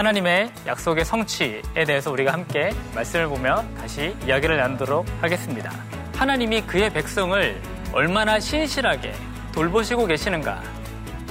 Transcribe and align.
하나님의 0.00 0.50
약속의 0.66 1.04
성취에 1.04 1.60
대해서 1.86 2.10
우리가 2.10 2.32
함께 2.32 2.70
말씀을 2.94 3.28
보며 3.28 3.62
다시 3.76 4.16
이야기를 4.24 4.56
나누도록 4.56 5.06
하겠습니다. 5.20 5.70
하나님이 6.16 6.62
그의 6.62 6.88
백성을 6.90 7.60
얼마나 7.92 8.40
신실하게 8.40 9.12
돌보시고 9.52 10.06
계시는가 10.06 10.62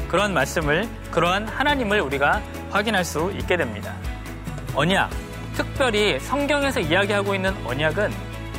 그런 0.08 0.36
말씀을 0.36 0.88
그러한 1.10 1.48
하나님을 1.48 2.00
우리가 2.00 2.44
확인할 2.70 3.04
수 3.04 3.34
있게 3.40 3.58
됩니다. 3.58 3.96
언약, 4.76 5.10
특별히 5.56 6.20
성경에서 6.20 6.80
이야기하고 6.80 7.34
있는 7.34 7.56
언약은 7.66 8.12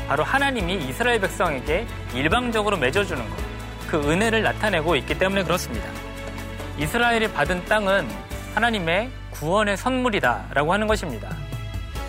바로 0.08 0.24
하나님이 0.24 0.88
이스라엘 0.88 1.20
백성에게 1.20 1.86
일방적으로 2.14 2.76
맺어주는 2.78 3.30
것, 3.30 3.36
그 3.86 4.10
은혜를 4.10 4.42
나타내고 4.42 4.96
있기 4.96 5.16
때문에 5.16 5.44
그렇습니다. 5.44 5.88
이스라엘이 6.78 7.32
받은 7.32 7.64
땅은 7.66 8.08
하나님의 8.56 9.19
구원의 9.40 9.78
선물이다라고 9.78 10.70
하는 10.70 10.86
것입니다. 10.86 11.30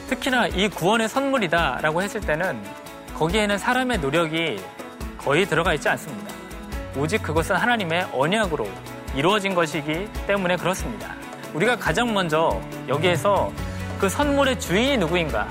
특히나 0.09 0.47
이 0.47 0.67
구원의 0.67 1.07
선물이다라고 1.07 2.01
했을 2.01 2.19
때는 2.19 2.61
거기에는 3.15 3.57
사람의 3.57 3.99
노력이 3.99 4.61
거의 5.17 5.45
들어가 5.45 5.73
있지 5.73 5.87
않습니다. 5.87 6.33
오직 6.97 7.23
그것은 7.23 7.55
하나님의 7.55 8.09
언약으로 8.11 8.67
이루어진 9.15 9.55
것이기 9.55 10.09
때문에 10.27 10.57
그렇습니다. 10.57 11.15
우리가 11.53 11.77
가장 11.77 12.13
먼저 12.13 12.61
여기에서 12.89 13.49
그 13.97 14.09
선물의 14.09 14.59
주인이 14.59 14.97
누구인가? 14.97 15.47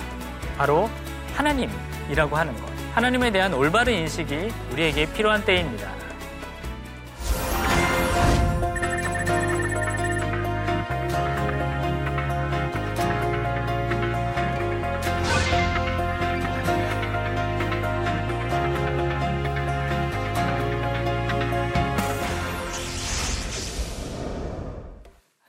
바로 0.59 0.91
하나님이라고 1.35 2.37
하는 2.37 2.55
것. 2.61 2.71
하나님에 2.95 3.31
대한 3.31 3.55
올바른 3.55 3.95
인식이 3.95 4.53
우리에게 4.73 5.11
필요한 5.15 5.43
때입니다. 5.47 6.00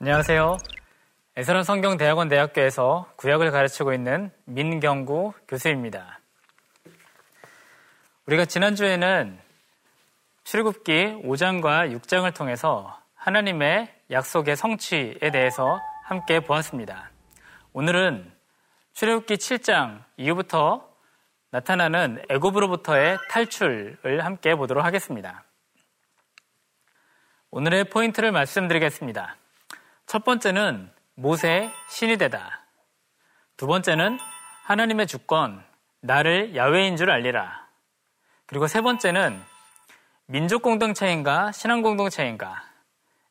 안녕하세요. 0.04 0.56
에스런 1.36 1.62
성경대학원 1.62 2.26
대학교에서 2.26 3.08
구약을 3.14 3.52
가르치고 3.52 3.92
있는 3.92 4.32
민경구 4.46 5.32
교수입니다. 5.46 6.18
우리가 8.26 8.44
지난주에는 8.44 9.38
출굽기 10.42 11.22
5장과 11.22 11.96
6장을 11.96 12.34
통해서 12.34 13.00
하나님의 13.14 13.94
약속의 14.10 14.56
성취에 14.56 15.30
대해서 15.32 15.78
함께 16.02 16.40
보았습니다. 16.40 17.12
오늘은 17.72 18.28
출애굽기 18.94 19.36
7장 19.36 20.02
이후부터 20.16 20.84
나타나는 21.52 22.24
애굽으로부터의 22.28 23.18
탈출을 23.30 24.24
함께 24.24 24.56
보도록 24.56 24.84
하겠습니다. 24.84 25.44
오늘의 27.52 27.84
포인트를 27.84 28.32
말씀드리겠습니다. 28.32 29.36
첫 30.12 30.24
번째는 30.24 30.90
모세 31.14 31.70
신이 31.88 32.18
되다. 32.18 32.66
두 33.56 33.66
번째는 33.66 34.18
하나님의 34.64 35.06
주권, 35.06 35.64
나를 36.02 36.54
야외인 36.54 36.98
줄 36.98 37.10
알리라. 37.10 37.66
그리고 38.44 38.66
세 38.66 38.82
번째는 38.82 39.40
민족 40.26 40.60
공동체인가 40.60 41.50
신앙 41.52 41.80
공동체인가 41.80 42.62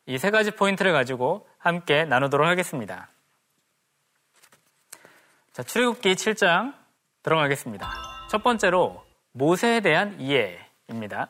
이 0.06 0.18
세 0.18 0.32
가지 0.32 0.50
포인트를 0.50 0.90
가지고 0.92 1.48
함께 1.56 2.04
나누도록 2.04 2.48
하겠습니다. 2.48 3.10
자, 5.52 5.62
출애굽기 5.62 6.14
7장 6.16 6.74
들어가겠습니다. 7.22 7.92
첫 8.28 8.42
번째로 8.42 9.06
모세에 9.30 9.78
대한 9.78 10.20
이해입니다. 10.20 11.28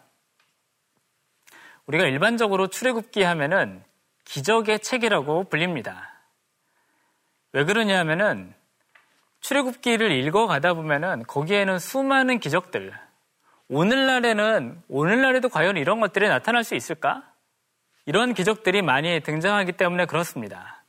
우리가 1.85 2.07
일반적으로 2.07 2.69
출애굽기 2.69 3.23
하면은 3.23 3.85
기적의 4.25 4.81
책이라고 4.81 5.45
불립니다. 5.45 6.11
왜 7.53 7.65
그러냐 7.65 7.99
하면은 8.01 8.55
출애굽기를 9.41 10.11
읽어 10.13 10.47
가다 10.47 10.75
보면은 10.75 11.25
거기에는 11.25 11.79
수많은 11.79 12.39
기적들, 12.39 12.93
오늘날에는 13.69 14.83
오늘날에도 14.89 15.49
과연 15.49 15.77
이런 15.77 16.01
것들이 16.01 16.29
나타날 16.29 16.65
수 16.65 16.75
있을까? 16.75 17.29
이런 18.07 18.35
기적들이 18.35 18.83
많이 18.83 19.21
등장하기 19.21 19.73
때문에 19.73 20.07
그렇습니다. 20.07 20.85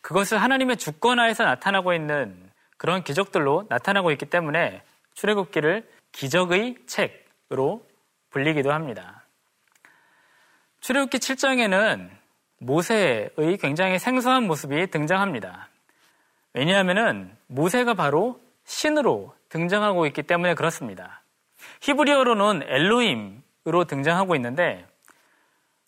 그것을 0.00 0.38
하나님의 0.38 0.76
주권하에서 0.76 1.44
나타나고 1.44 1.94
있는 1.94 2.50
그런 2.76 3.02
기적들로 3.02 3.66
나타나고 3.68 4.10
있기 4.12 4.26
때문에 4.26 4.82
출애굽기를 5.14 5.88
기적의 6.12 6.76
책으로 6.86 7.86
불리기도 8.30 8.72
합니다. 8.72 9.24
출애굽기 10.80 11.18
7장에는 11.18 12.10
모세의 12.58 13.58
굉장히 13.60 13.98
생소한 13.98 14.46
모습이 14.46 14.86
등장합니다. 14.88 15.68
왜냐하면 16.52 17.36
모세가 17.46 17.94
바로 17.94 18.40
신으로 18.64 19.34
등장하고 19.48 20.06
있기 20.06 20.22
때문에 20.22 20.54
그렇습니다. 20.54 21.22
히브리어로는 21.80 22.62
엘로임으로 22.66 23.84
등장하고 23.86 24.34
있는데 24.36 24.86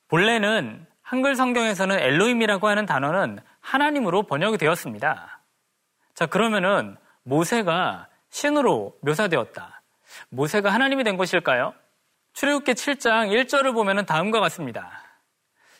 본래는 0.08 0.86
한글 1.02 1.36
성경에서는 1.36 1.98
엘로임이라고 1.98 2.68
하는 2.68 2.84
단어는 2.84 3.38
하나님으로 3.60 4.24
번역이 4.24 4.58
되었습니다. 4.58 5.40
자, 6.14 6.26
그러면은 6.26 6.96
모세가 7.22 8.08
신으로 8.30 8.96
묘사되었다. 9.02 9.82
모세가 10.30 10.70
하나님이 10.70 11.04
된 11.04 11.16
것일까요? 11.16 11.74
출애굽기 12.32 12.72
7장 12.72 13.30
1절을 13.30 13.72
보면은 13.72 14.04
다음과 14.04 14.40
같습니다. 14.40 15.05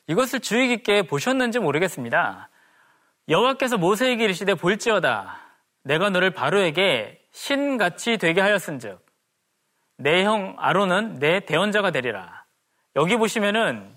이것을 0.08 0.40
주의 0.40 0.68
깊게 0.68 1.02
보셨는지 1.02 1.58
모르겠습니다. 1.58 2.48
여호와께서 3.28 3.76
모세에게 3.76 4.24
이르시되 4.24 4.54
볼지어다 4.54 5.40
내가 5.82 6.10
너를 6.10 6.30
바로에게 6.30 7.20
신같이 7.32 8.16
되게 8.18 8.40
하였은즉 8.40 9.04
내 9.98 10.24
형 10.24 10.56
아론은 10.58 11.18
내 11.18 11.40
대언자가 11.40 11.90
되리라. 11.90 12.44
여기 12.96 13.16
보시면은 13.16 13.96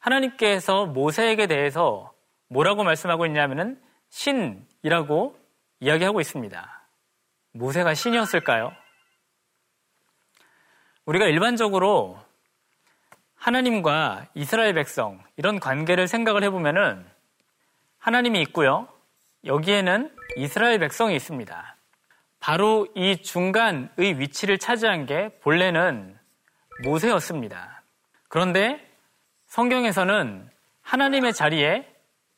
하나님께서 0.00 0.86
모세에게 0.86 1.46
대해서 1.46 2.12
뭐라고 2.48 2.84
말씀하고 2.84 3.26
있냐면은 3.26 3.80
신이라고 4.10 5.38
이야기하고 5.80 6.20
있습니다. 6.20 6.88
모세가 7.52 7.94
신이었을까요? 7.94 8.72
우리가 11.04 11.26
일반적으로 11.26 12.18
하나님과 13.38 14.26
이스라엘 14.34 14.74
백성 14.74 15.22
이런 15.36 15.60
관계를 15.60 16.08
생각을 16.08 16.42
해보면은 16.44 17.04
하나님이 17.98 18.42
있고요. 18.42 18.88
여기에는 19.44 20.14
이스라엘 20.36 20.78
백성이 20.78 21.14
있습니다. 21.16 21.76
바로 22.40 22.86
이 22.94 23.22
중간의 23.22 24.18
위치를 24.18 24.58
차지한 24.58 25.06
게 25.06 25.30
본래는 25.40 26.16
모세였습니다. 26.84 27.82
그런데 28.28 28.84
성경에서는 29.46 30.48
하나님의 30.82 31.32
자리에 31.32 31.86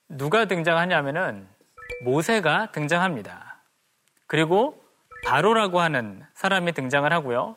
누가 0.09 0.45
등장하냐면은 0.47 1.49
모세가 2.05 2.73
등장합니다. 2.73 3.63
그리고 4.27 4.83
바로라고 5.25 5.81
하는 5.81 6.25
사람이 6.35 6.73
등장을 6.73 7.11
하고요. 7.13 7.57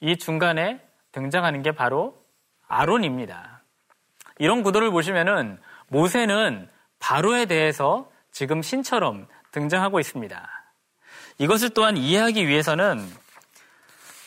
이 0.00 0.16
중간에 0.16 0.80
등장하는 1.12 1.62
게 1.62 1.72
바로 1.72 2.17
아론입니다. 2.68 3.62
이런 4.38 4.62
구도를 4.62 4.90
보시면은 4.90 5.58
모세는 5.88 6.68
바로에 6.98 7.46
대해서 7.46 8.10
지금 8.30 8.62
신처럼 8.62 9.26
등장하고 9.52 9.98
있습니다. 10.00 10.48
이것을 11.38 11.70
또한 11.70 11.96
이해하기 11.96 12.46
위해서는 12.46 13.08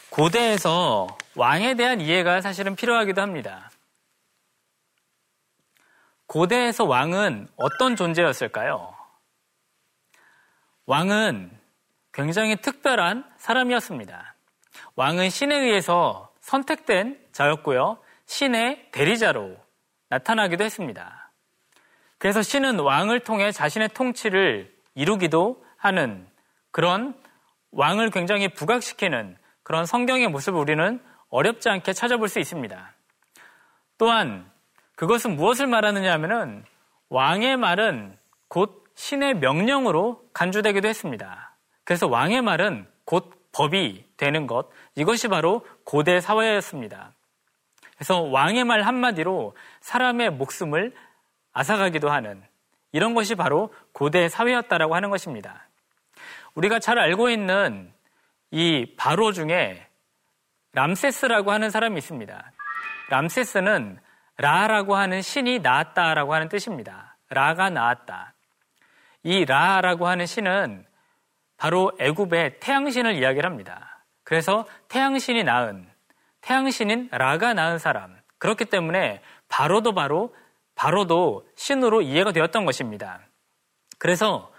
고대에서 0.10 1.08
왕에 1.36 1.76
대한 1.76 2.02
이해가 2.02 2.42
사실은 2.42 2.76
필요하기도 2.76 3.22
합니다. 3.22 3.70
고대에서 6.28 6.86
왕은 6.86 7.48
어떤 7.56 7.96
존재였을까요? 7.96 8.94
왕은 10.86 11.58
굉장히 12.14 12.56
특별한 12.58 13.30
사람이었습니다. 13.38 14.36
왕은 14.96 15.30
신에 15.30 15.58
의해서 15.58 16.34
선택된 16.42 17.20
자였고요. 17.32 17.98
신의 18.32 18.88
대리자로 18.94 19.58
나타나기도 20.08 20.64
했습니다. 20.64 21.32
그래서 22.18 22.42
신은 22.42 22.80
왕을 22.80 23.20
통해 23.20 23.52
자신의 23.52 23.90
통치를 23.90 24.74
이루기도 24.96 25.62
하는 25.76 26.26
그런 26.72 27.14
왕을 27.72 28.10
굉장히 28.10 28.48
부각시키는 28.48 29.38
그런 29.64 29.86
성경의 29.86 30.30
모습을 30.30 30.58
우리는 30.58 31.04
어렵지 31.30 31.68
않게 31.68 31.92
찾아볼 31.92 32.30
수 32.30 32.40
있습니다. 32.40 32.94
또한 33.98 34.50
그것은 34.96 35.36
무엇을 35.36 35.68
말하느냐 35.68 36.14
하면은 36.14 36.64
왕의 37.10 37.58
말은 37.58 38.18
곧 38.48 38.86
신의 38.96 39.36
명령으로 39.36 40.24
간주되기도 40.34 40.88
했습니다. 40.88 41.58
그래서 41.84 42.08
왕의 42.08 42.44
말은 42.44 42.88
곧 43.04 43.30
법이 43.52 44.06
되는 44.16 44.48
것, 44.48 44.70
이것이 44.96 45.28
바로 45.28 45.66
고대 45.84 46.22
사회였습니다. 46.22 47.12
그래서 48.02 48.22
왕의 48.22 48.64
말 48.64 48.82
한마디로 48.82 49.56
사람의 49.82 50.32
목숨을 50.32 50.92
앗아가기도 51.54 52.10
하는 52.10 52.42
이런 52.94 53.14
것이 53.14 53.36
바로 53.36 53.72
고대 53.92 54.28
사회였다라고 54.28 54.96
하는 54.96 55.12
것입니다. 55.12 55.68
우리가 56.56 56.80
잘 56.80 56.98
알고 56.98 57.30
있는 57.30 57.94
이 58.50 58.96
바로 58.98 59.32
중에 59.32 59.86
람세스라고 60.72 61.52
하는 61.52 61.70
사람이 61.70 62.00
있습니다. 62.00 62.52
람세스는 63.12 64.00
라라고 64.38 64.96
하는 64.96 65.22
신이 65.22 65.60
나았다라고 65.60 66.34
하는 66.34 66.50
뜻입니다. 66.50 67.18
라가 67.30 67.70
나았다. 67.70 68.34
이 69.22 69.46
라라고 69.46 70.08
하는 70.08 70.26
신은 70.26 70.88
바로 71.56 71.92
애굽의 72.00 72.62
태양신을 72.62 73.14
이야기를 73.14 73.48
합니다. 73.48 74.04
그래서 74.24 74.66
태양신이 74.88 75.44
낳은 75.44 75.91
태양신인 76.42 77.10
라가 77.12 77.54
낳은 77.54 77.80
사람. 77.80 78.20
그렇기 78.38 78.66
때문에 78.66 79.22
바로도 79.48 79.94
바로 79.94 80.36
바로도 80.76 81.48
신으로 81.56 82.02
이해가 82.02 82.32
되었던 82.32 82.66
것입니다. 82.66 83.22
그래서 84.00 84.52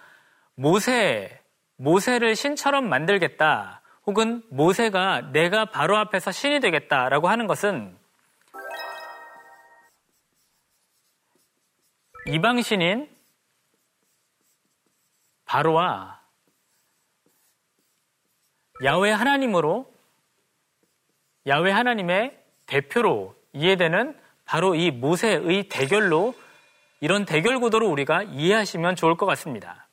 모세 0.55 1.43
모세를 1.77 2.37
신처럼 2.37 2.89
만들겠다. 2.89 3.83
혹은 4.07 4.43
모세가 4.51 5.33
내가 5.33 5.65
바로 5.65 5.97
앞에서 5.97 6.31
신이 6.31 6.61
되겠다라고 6.61 7.29
하는 7.29 7.47
것은 7.47 7.97
이방신인 12.27 13.11
바로와 15.45 16.21
야외 18.85 19.11
하나님으로 19.11 19.92
야외 21.47 21.71
하나님의 21.73 22.39
대표로 22.67 23.35
이해되는 23.53 24.19
바로 24.45 24.75
이 24.75 24.91
모세의 24.91 25.69
대결로 25.69 26.35
이런 27.01 27.25
대결 27.25 27.59
구도로 27.59 27.89
우리가 27.89 28.23
이해하시면 28.23 28.97
좋을 28.97 29.17
것 29.17 29.27
같습니다. 29.27 29.89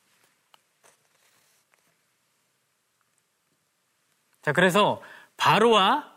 자, 4.41 4.53
그래서 4.53 5.01
바로와 5.37 6.11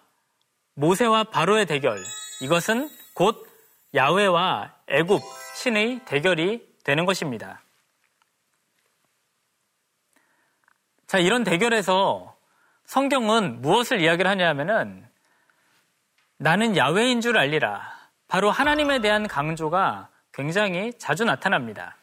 모세와 0.74 1.24
바로의 1.24 1.66
대결 1.66 2.02
이것은 2.40 2.88
곧 3.14 3.46
야외와 3.94 4.74
애굽 4.88 5.22
신의 5.56 6.04
대결이 6.04 6.66
되는 6.84 7.04
것입니다. 7.04 7.62
자, 11.06 11.18
이런 11.18 11.44
대결에서 11.44 12.36
성경은 12.84 13.60
무엇을 13.60 14.00
이야기를 14.00 14.30
하냐면은 14.30 15.06
나는 16.42 16.76
야외인 16.76 17.20
줄 17.20 17.38
알리라. 17.38 17.92
바로 18.26 18.50
하나님에 18.50 19.00
대한 19.00 19.28
강조가 19.28 20.08
굉장히 20.32 20.92
자주 20.98 21.24
나타납니다. 21.24 21.96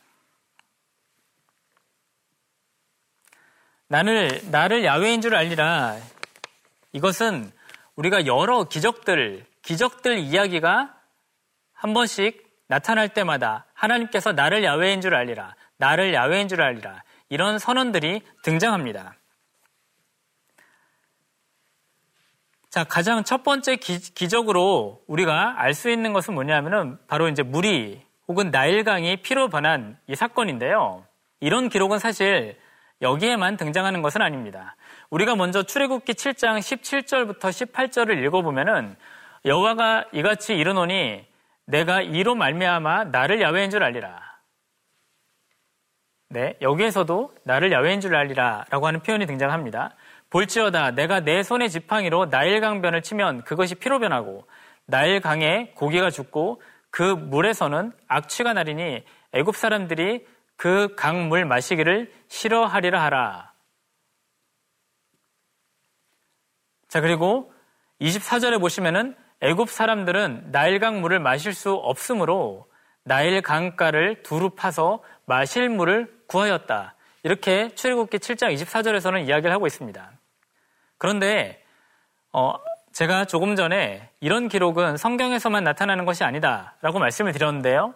나를, 3.89 4.39
나를 4.49 4.85
야외인 4.85 5.19
줄 5.19 5.35
알리라. 5.35 5.97
이것은 6.93 7.51
우리가 7.97 8.27
여러 8.27 8.63
기적들, 8.63 9.45
기적들 9.61 10.19
이야기가 10.19 10.95
한 11.73 11.93
번씩 11.93 12.47
나타날 12.67 13.09
때마다 13.09 13.65
하나님께서 13.73 14.31
나를 14.31 14.63
야외인 14.63 15.01
줄 15.01 15.15
알리라. 15.15 15.53
나를 15.75 16.13
야외인 16.13 16.47
줄 16.47 16.61
알리라. 16.61 17.03
이런 17.27 17.59
선언들이 17.59 18.21
등장합니다. 18.43 19.18
자, 22.69 22.83
가장 22.83 23.23
첫 23.23 23.43
번째 23.43 23.77
기, 23.77 24.29
적으로 24.29 25.01
우리가 25.07 25.55
알 25.57 25.73
수 25.73 25.89
있는 25.89 26.13
것은 26.13 26.35
뭐냐면은 26.35 26.99
바로 27.07 27.27
이제 27.27 27.41
물이 27.41 28.01
혹은 28.27 28.51
나일강이 28.51 29.17
피로 29.23 29.49
변한 29.49 29.97
이 30.07 30.15
사건인데요. 30.15 31.03
이런 31.39 31.69
기록은 31.69 31.97
사실 31.97 32.59
여기에만 33.01 33.57
등장하는 33.57 34.03
것은 34.03 34.21
아닙니다. 34.21 34.75
우리가 35.09 35.35
먼저 35.35 35.63
출애굽기 35.63 36.13
7장 36.13 36.59
17절부터 36.59 37.39
18절을 37.39 38.23
읽어보면은 38.25 38.95
여호와가 39.45 40.05
이같이 40.11 40.55
이르노니 40.55 41.25
내가 41.65 42.01
이로 42.01 42.35
말미암아 42.35 43.05
나를 43.05 43.41
야외인 43.41 43.71
줄 43.71 43.83
알리라. 43.83 44.21
네, 46.29 46.55
여기에서도 46.61 47.33
나를 47.45 47.71
야외인 47.71 48.01
줄 48.01 48.15
알리라라고 48.15 48.85
하는 48.85 48.99
표현이 48.99 49.25
등장합니다. 49.25 49.95
볼지어다 50.29 50.91
내가 50.91 51.21
내 51.21 51.43
손의 51.43 51.69
지팡이로 51.69 52.25
나일강변을 52.27 53.01
치면 53.01 53.43
그것이 53.43 53.75
피로 53.75 53.99
변하고 53.99 54.47
나일강에 54.85 55.71
고기가 55.75 56.09
죽고 56.09 56.61
그 56.91 57.03
물에서는 57.03 57.91
악취가 58.07 58.53
나리니 58.53 59.03
애굽 59.33 59.55
사람들이 59.55 60.25
그 60.55 60.95
강 60.97 61.29
물 61.29 61.45
마시기를 61.45 62.11
싫어하리라 62.27 63.01
하라. 63.03 63.53
자, 66.89 67.01
그리고 67.01 67.53
24절에 68.01 68.59
보시면은 68.59 69.15
애굽 69.41 69.69
사람들은 69.69 70.51
나일강 70.51 71.01
물을 71.01 71.19
마실 71.19 71.53
수 71.53 71.71
없으므로 71.73 72.67
나일 73.03 73.41
강가를 73.41 74.23
두루 74.23 74.49
파서 74.51 75.01
마실 75.25 75.69
물을 75.69 76.11
구하였다. 76.27 76.95
이렇게 77.23 77.69
출애굽기 77.75 78.17
7장 78.17 78.53
24절에서는 78.53 79.27
이야기를 79.27 79.51
하고 79.51 79.67
있습니다. 79.67 80.11
그런데 80.99 81.63
어, 82.31 82.53
제가 82.91 83.25
조금 83.25 83.55
전에 83.55 84.11
이런 84.19 84.47
기록은 84.49 84.97
성경에서만 84.97 85.63
나타나는 85.63 86.05
것이 86.05 86.23
아니다라고 86.23 86.99
말씀을 86.99 87.31
드렸는데요. 87.31 87.95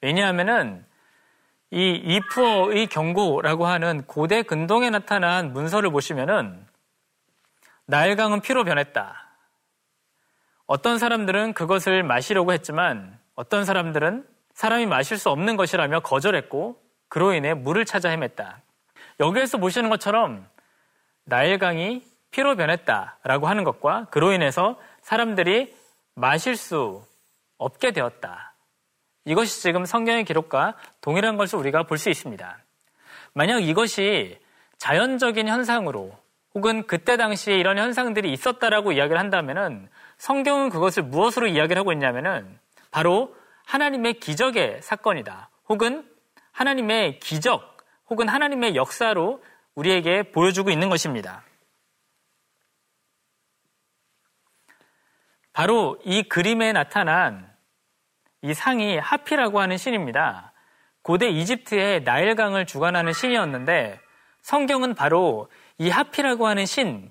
왜냐하면은 0.00 0.86
이 1.70 1.94
이푸어의 1.94 2.86
경고라고 2.86 3.66
하는 3.66 4.04
고대 4.06 4.42
근동에 4.42 4.90
나타난 4.90 5.52
문서를 5.52 5.90
보시면은 5.90 6.66
나일강은 7.86 8.40
피로 8.40 8.64
변했다. 8.64 9.22
어떤 10.66 10.98
사람들은 10.98 11.54
그것을 11.54 12.02
마시려고 12.02 12.52
했지만 12.52 13.18
어떤 13.34 13.64
사람들은 13.64 14.26
사람이 14.54 14.86
마실 14.86 15.18
수 15.18 15.30
없는 15.30 15.56
것이라며 15.56 16.00
거절했고 16.00 16.80
그로 17.08 17.32
인해 17.32 17.54
물을 17.54 17.84
찾아 17.84 18.10
헤맸다. 18.10 18.56
여기에서 19.18 19.58
보시는 19.58 19.90
것처럼 19.90 20.46
나일강이 21.24 22.02
피로 22.30 22.56
변했다라고 22.56 23.46
하는 23.46 23.64
것과 23.64 24.06
그로 24.10 24.32
인해서 24.32 24.78
사람들이 25.02 25.74
마실 26.14 26.56
수 26.56 27.04
없게 27.58 27.92
되었다. 27.92 28.54
이것이 29.24 29.62
지금 29.62 29.84
성경의 29.84 30.24
기록과 30.24 30.74
동일한 31.00 31.36
것을 31.36 31.58
우리가 31.58 31.84
볼 31.84 31.98
수 31.98 32.10
있습니다. 32.10 32.58
만약 33.34 33.62
이것이 33.62 34.38
자연적인 34.78 35.48
현상으로 35.48 36.12
혹은 36.54 36.86
그때 36.86 37.16
당시에 37.16 37.56
이런 37.56 37.78
현상들이 37.78 38.32
있었다라고 38.32 38.92
이야기를 38.92 39.18
한다면은 39.18 39.88
성경은 40.18 40.70
그것을 40.70 41.04
무엇으로 41.04 41.46
이야기를 41.46 41.78
하고 41.78 41.92
있냐면은 41.92 42.58
바로 42.90 43.34
하나님의 43.64 44.14
기적의 44.14 44.82
사건이다. 44.82 45.48
혹은 45.68 46.04
하나님의 46.50 47.20
기적 47.20 47.78
혹은 48.10 48.28
하나님의 48.28 48.74
역사로 48.74 49.42
우리에게 49.74 50.30
보여주고 50.32 50.70
있는 50.70 50.88
것입니다. 50.88 51.42
바로 55.52 55.98
이 56.04 56.22
그림에 56.22 56.72
나타난 56.72 57.52
이 58.42 58.54
상이 58.54 58.98
하피라고 58.98 59.60
하는 59.60 59.76
신입니다. 59.76 60.52
고대 61.02 61.28
이집트의 61.28 62.02
나일강을 62.02 62.66
주관하는 62.66 63.12
신이었는데 63.12 64.00
성경은 64.40 64.94
바로 64.94 65.50
이 65.78 65.90
하피라고 65.90 66.46
하는 66.46 66.66
신, 66.66 67.10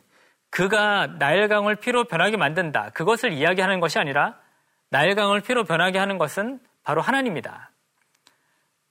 그가 0.50 1.08
나일강을 1.08 1.77
피로 1.77 2.03
변하게 2.03 2.38
만든다. 2.38 2.89
그것을 2.89 3.32
이야기하는 3.32 3.80
것이 3.80 4.00
아니라 4.00 4.38
나일강을 4.89 5.41
피로 5.41 5.63
변하게 5.63 5.98
하는 5.98 6.18
것은 6.18 6.60
바로 6.84 7.01
하나님이다. 7.01 7.72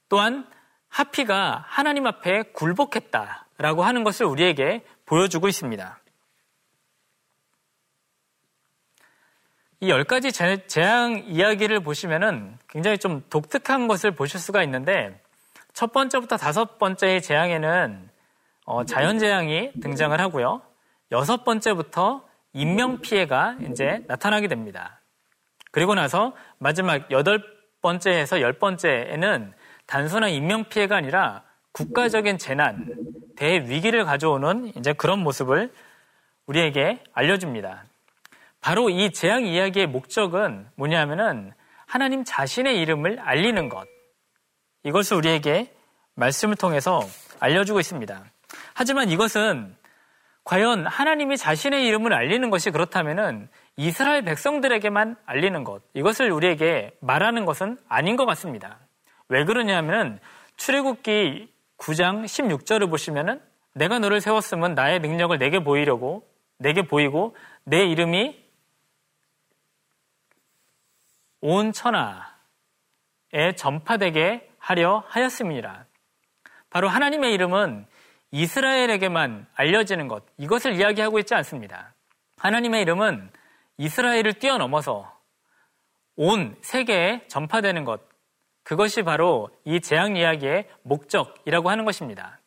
또한 0.08 0.48
하피가 0.88 1.64
하나님 1.68 2.06
앞에 2.06 2.42
굴복했다 2.54 3.46
라고 3.60 3.84
하는 3.84 4.04
것을 4.04 4.24
우리에게 4.24 4.82
보여주고 5.04 5.46
있습니다. 5.46 6.00
이 9.82 9.88
열 9.88 10.04
가지 10.04 10.32
재앙 10.32 11.24
이야기를 11.26 11.80
보시면은 11.80 12.56
굉장히 12.68 12.96
좀 12.96 13.22
독특한 13.28 13.86
것을 13.86 14.12
보실 14.12 14.40
수가 14.40 14.62
있는데 14.64 15.20
첫 15.74 15.92
번째부터 15.92 16.38
다섯 16.38 16.78
번째의 16.78 17.20
재앙에는 17.20 18.08
어, 18.64 18.84
자연 18.84 19.18
재앙이 19.18 19.72
등장을 19.82 20.18
하고요. 20.18 20.62
여섯 21.12 21.44
번째부터 21.44 22.26
인명 22.54 23.00
피해가 23.00 23.56
이제 23.70 24.04
나타나게 24.06 24.48
됩니다. 24.48 25.00
그리고 25.70 25.94
나서 25.94 26.34
마지막 26.58 27.10
여덟 27.10 27.42
번째에서 27.82 28.40
열 28.40 28.54
번째에는 28.54 29.52
단순한 29.86 30.30
인명 30.30 30.64
피해가 30.64 30.96
아니라 30.96 31.42
국가적인 31.72 32.38
재난, 32.38 32.94
대위기를 33.36 34.04
가져오는 34.04 34.72
이제 34.76 34.92
그런 34.92 35.20
모습을 35.20 35.72
우리에게 36.46 37.02
알려줍니다. 37.12 37.84
바로 38.60 38.90
이 38.90 39.12
재앙 39.12 39.46
이야기의 39.46 39.86
목적은 39.86 40.68
뭐냐면은 40.76 41.52
하나님 41.86 42.24
자신의 42.24 42.80
이름을 42.80 43.18
알리는 43.20 43.68
것. 43.68 43.86
이것을 44.84 45.16
우리에게 45.16 45.72
말씀을 46.14 46.56
통해서 46.56 47.00
알려주고 47.38 47.80
있습니다. 47.80 48.24
하지만 48.74 49.10
이것은 49.10 49.74
과연 50.44 50.86
하나님이 50.86 51.36
자신의 51.36 51.86
이름을 51.86 52.12
알리는 52.12 52.50
것이 52.50 52.70
그렇다면은 52.70 53.48
이스라엘 53.76 54.22
백성들에게만 54.22 55.16
알리는 55.24 55.64
것, 55.64 55.82
이것을 55.94 56.30
우리에게 56.32 56.92
말하는 57.00 57.44
것은 57.44 57.78
아닌 57.88 58.16
것 58.16 58.26
같습니다. 58.26 58.78
왜 59.28 59.44
그러냐면 59.44 60.18
출애굽기 60.56 61.50
9장 61.80 62.25
16절을 62.25 62.90
보시면은 62.90 63.40
내가 63.72 63.99
너를 63.99 64.20
세웠으면 64.20 64.75
나의 64.75 65.00
능력을 65.00 65.37
내게 65.38 65.64
보이려고 65.64 66.28
내게 66.58 66.82
보이고 66.82 67.34
내 67.64 67.84
이름이 67.87 68.38
온 71.40 71.72
천하에 71.72 72.26
전파되게 73.56 74.50
하려 74.58 75.04
하였습니다. 75.08 75.87
바로 76.68 76.88
하나님의 76.88 77.32
이름은 77.32 77.87
이스라엘에게만 78.30 79.46
알려지는 79.54 80.06
것, 80.06 80.22
이것을 80.37 80.75
이야기하고 80.75 81.18
있지 81.18 81.34
않습니다. 81.34 81.94
하나님의 82.37 82.82
이름은 82.82 83.30
이스라엘을 83.78 84.34
뛰어넘어서 84.34 85.18
온 86.16 86.56
세계에 86.60 87.26
전파되는 87.28 87.84
것, 87.84 88.02
그것이 88.70 89.02
바로 89.02 89.50
이 89.64 89.80
재앙 89.80 90.16
이야기의 90.16 90.68
목적이라고 90.82 91.70
하는 91.70 91.84
것입니다. 91.84 92.38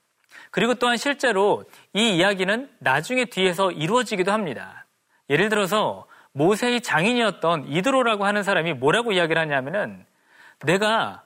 그리고 0.51 0.73
또한 0.73 0.95
실제로 0.95 1.65
이 1.91 2.15
이야기는 2.15 2.69
나중에 2.79 3.25
뒤에서 3.25 3.71
이루어지기도 3.71 4.31
합니다. 4.31 4.85
예를 5.29 5.49
들어서 5.49 6.07
모세의 6.31 6.79
장인이었던 6.79 7.67
이드로라고 7.67 8.23
하는 8.23 8.41
사람이 8.41 8.71
뭐라고 8.75 9.11
이야기를 9.11 9.37
하냐면은 9.41 10.05
내가 10.65 11.25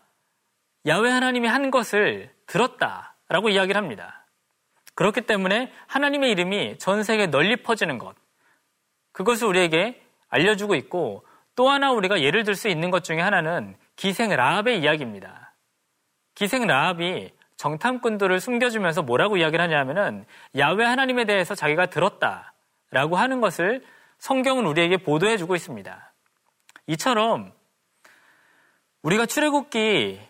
야외 0.87 1.11
하나님이 1.11 1.47
한 1.47 1.69
것을 1.69 2.31
들었다라고 2.47 3.49
이야기를 3.49 3.79
합니다. 3.79 4.25
그렇기 4.95 5.21
때문에 5.21 5.71
하나님의 5.85 6.31
이름이 6.31 6.79
전 6.79 7.03
세계에 7.03 7.27
널리 7.27 7.57
퍼지는 7.57 7.99
것. 7.99 8.15
그것을 9.11 9.45
우리에게 9.45 10.01
알려주고 10.29 10.73
있고 10.73 11.23
또 11.55 11.69
하나 11.69 11.91
우리가 11.91 12.21
예를 12.21 12.43
들 12.43 12.55
수 12.55 12.67
있는 12.67 12.89
것 12.89 13.03
중에 13.03 13.19
하나는 13.19 13.75
기생 13.97 14.29
라합의 14.29 14.79
이야기입니다. 14.79 15.53
기생 16.35 16.65
라합이 16.65 17.31
정탐꾼들을 17.57 18.39
숨겨주면서 18.39 19.01
뭐라고 19.01 19.35
이야기를 19.37 19.61
하냐면은 19.61 20.25
야외 20.55 20.85
하나님에 20.85 21.25
대해서 21.25 21.55
자기가 21.55 21.87
들었다라고 21.87 23.17
하는 23.17 23.41
것을 23.41 23.83
성경은 24.19 24.65
우리에게 24.65 24.97
보도해 24.97 25.35
주고 25.35 25.55
있습니다. 25.55 26.13
이처럼 26.87 27.51
우리가 29.01 29.25
출애굽기 29.25 30.21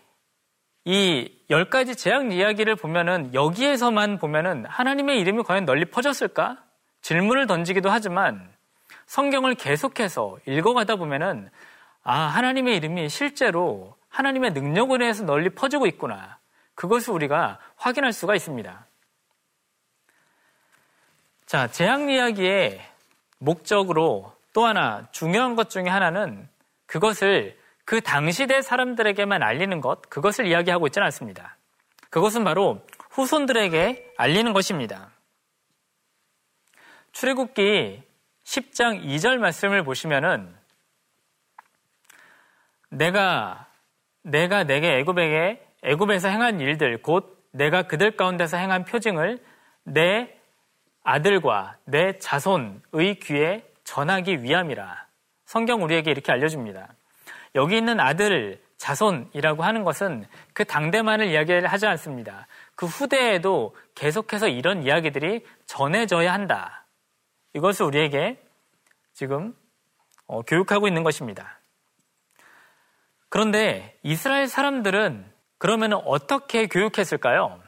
이 0.86 1.38
열 1.50 1.70
가지 1.70 1.96
재앙 1.96 2.30
이야기를 2.30 2.76
보면은 2.76 3.32
여기에서만 3.32 4.18
보면은 4.18 4.66
하나님의 4.66 5.18
이름이 5.20 5.44
과연 5.44 5.64
널리 5.64 5.86
퍼졌을까? 5.86 6.62
질문을 7.00 7.46
던지기도 7.46 7.88
하지만 7.88 8.52
성경을 9.06 9.54
계속해서 9.54 10.38
읽어가다 10.46 10.96
보면은 10.96 11.48
아, 12.10 12.20
하나님의 12.20 12.78
이름이 12.78 13.10
실제로 13.10 13.94
하나님의 14.08 14.52
능력으로 14.52 15.04
해서 15.04 15.24
널리 15.24 15.50
퍼지고 15.50 15.86
있구나. 15.86 16.38
그것을 16.74 17.12
우리가 17.12 17.58
확인할 17.76 18.14
수가 18.14 18.34
있습니다. 18.34 18.86
자, 21.44 21.66
재앙 21.66 22.08
이야기의 22.08 22.80
목적으로 23.36 24.32
또 24.54 24.64
하나 24.64 25.06
중요한 25.12 25.54
것 25.54 25.68
중에 25.68 25.84
하나는 25.84 26.48
그것을 26.86 27.58
그 27.84 28.00
당시대 28.00 28.62
사람들에게만 28.62 29.42
알리는 29.42 29.78
것, 29.82 30.00
그것을 30.08 30.46
이야기하고 30.46 30.86
있지는 30.86 31.04
않습니다. 31.04 31.58
그것은 32.08 32.42
바로 32.42 32.86
후손들에게 33.10 34.14
알리는 34.16 34.54
것입니다. 34.54 35.10
출애굽기 37.12 38.02
10장 38.44 39.04
2절 39.04 39.36
말씀을 39.36 39.84
보시면은 39.84 40.57
내가 42.90 43.66
내가 44.22 44.64
내게 44.64 44.98
애굽에게 44.98 45.64
애굽에서 45.82 46.28
행한 46.28 46.60
일들 46.60 47.02
곧 47.02 47.38
내가 47.52 47.82
그들 47.82 48.16
가운데서 48.16 48.56
행한 48.56 48.84
표징을 48.84 49.38
내 49.84 50.34
아들과 51.02 51.76
내 51.84 52.18
자손의 52.18 53.20
귀에 53.22 53.64
전하기 53.84 54.42
위함이라. 54.42 55.06
성경 55.46 55.82
우리에게 55.82 56.10
이렇게 56.10 56.30
알려줍니다. 56.30 56.88
여기 57.54 57.78
있는 57.78 57.98
아들, 58.00 58.60
자손이라고 58.76 59.64
하는 59.64 59.82
것은 59.82 60.26
그 60.52 60.64
당대만을 60.64 61.28
이야기를 61.28 61.66
하지 61.66 61.86
않습니다. 61.86 62.46
그 62.74 62.86
후대에도 62.86 63.74
계속해서 63.94 64.48
이런 64.48 64.82
이야기들이 64.82 65.44
전해져야 65.66 66.32
한다. 66.32 66.86
이것을 67.54 67.86
우리에게 67.86 68.40
지금 69.14 69.56
어, 70.26 70.42
교육하고 70.42 70.86
있는 70.86 71.02
것입니다. 71.02 71.57
그런데 73.28 73.96
이스라엘 74.02 74.46
사람들은 74.48 75.30
그러면 75.58 75.92
어떻게 75.92 76.66
교육했을까요? 76.66 77.60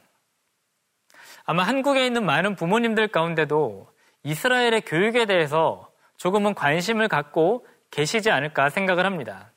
아마 1.44 1.62
한국에 1.64 2.06
있는 2.06 2.24
많은 2.24 2.54
부모님들 2.54 3.08
가운데도 3.08 3.88
이스라엘의 4.22 4.82
교육에 4.82 5.26
대해서 5.26 5.90
조금은 6.16 6.54
관심을 6.54 7.08
갖고 7.08 7.66
계시지 7.90 8.30
않을까 8.30 8.70
생각을 8.70 9.04
합니다. 9.04 9.50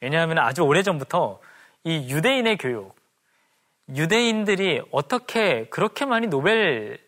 왜냐하면 0.00 0.38
아주 0.38 0.62
오래전부터 0.62 1.40
이 1.84 2.10
유대인의 2.10 2.56
교육, 2.58 2.96
유대인들이 3.94 4.82
어떻게 4.90 5.68
그렇게 5.68 6.04
많이 6.04 6.26
노벨상을 6.26 6.98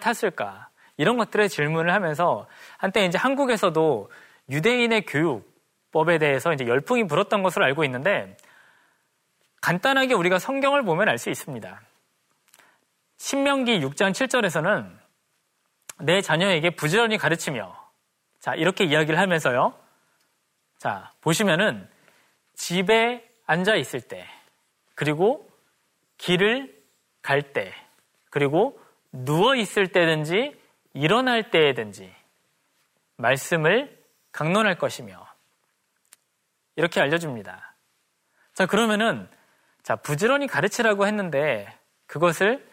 탔을까, 0.00 0.68
이런 0.96 1.16
것들의 1.16 1.48
질문을 1.48 1.94
하면서 1.94 2.48
한때 2.78 3.04
이제 3.04 3.16
한국에서도 3.18 4.10
유대인의 4.50 5.06
교육 5.06 5.51
법에 5.92 6.18
대해서 6.18 6.52
이제 6.52 6.66
열풍이 6.66 7.06
불었던 7.06 7.42
것으로 7.42 7.64
알고 7.64 7.84
있는데 7.84 8.36
간단하게 9.60 10.14
우리가 10.14 10.38
성경을 10.38 10.82
보면 10.82 11.08
알 11.08 11.18
수 11.18 11.30
있습니다. 11.30 11.80
신명기 13.18 13.80
6장 13.80 14.10
7절에서는 14.10 14.90
내 16.00 16.20
자녀에게 16.20 16.70
부지런히 16.70 17.18
가르치며 17.18 17.80
자, 18.40 18.54
이렇게 18.56 18.84
이야기를 18.84 19.20
하면서요. 19.20 19.72
자, 20.78 21.12
보시면은 21.20 21.88
집에 22.54 23.24
앉아 23.46 23.76
있을 23.76 24.00
때, 24.00 24.26
그리고 24.96 25.48
길을 26.18 26.76
갈 27.22 27.52
때, 27.52 27.72
그리고 28.30 28.80
누워 29.12 29.54
있을 29.54 29.86
때든지 29.92 30.60
일어날 30.94 31.50
때든지 31.52 32.12
말씀을 33.16 33.96
강론할 34.32 34.76
것이며 34.76 35.24
이렇게 36.76 37.00
알려줍니다. 37.00 37.74
자, 38.54 38.66
그러면은 38.66 39.28
자, 39.82 39.96
부지런히 39.96 40.46
가르치라고 40.46 41.06
했는데 41.06 41.66
그것을 42.06 42.66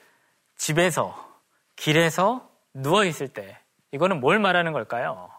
집에서, 0.56 1.16
길에서 1.76 2.50
누워 2.74 3.06
있을 3.06 3.28
때, 3.28 3.58
이거는 3.92 4.20
뭘 4.20 4.40
말하는 4.40 4.74
걸까요? 4.74 5.32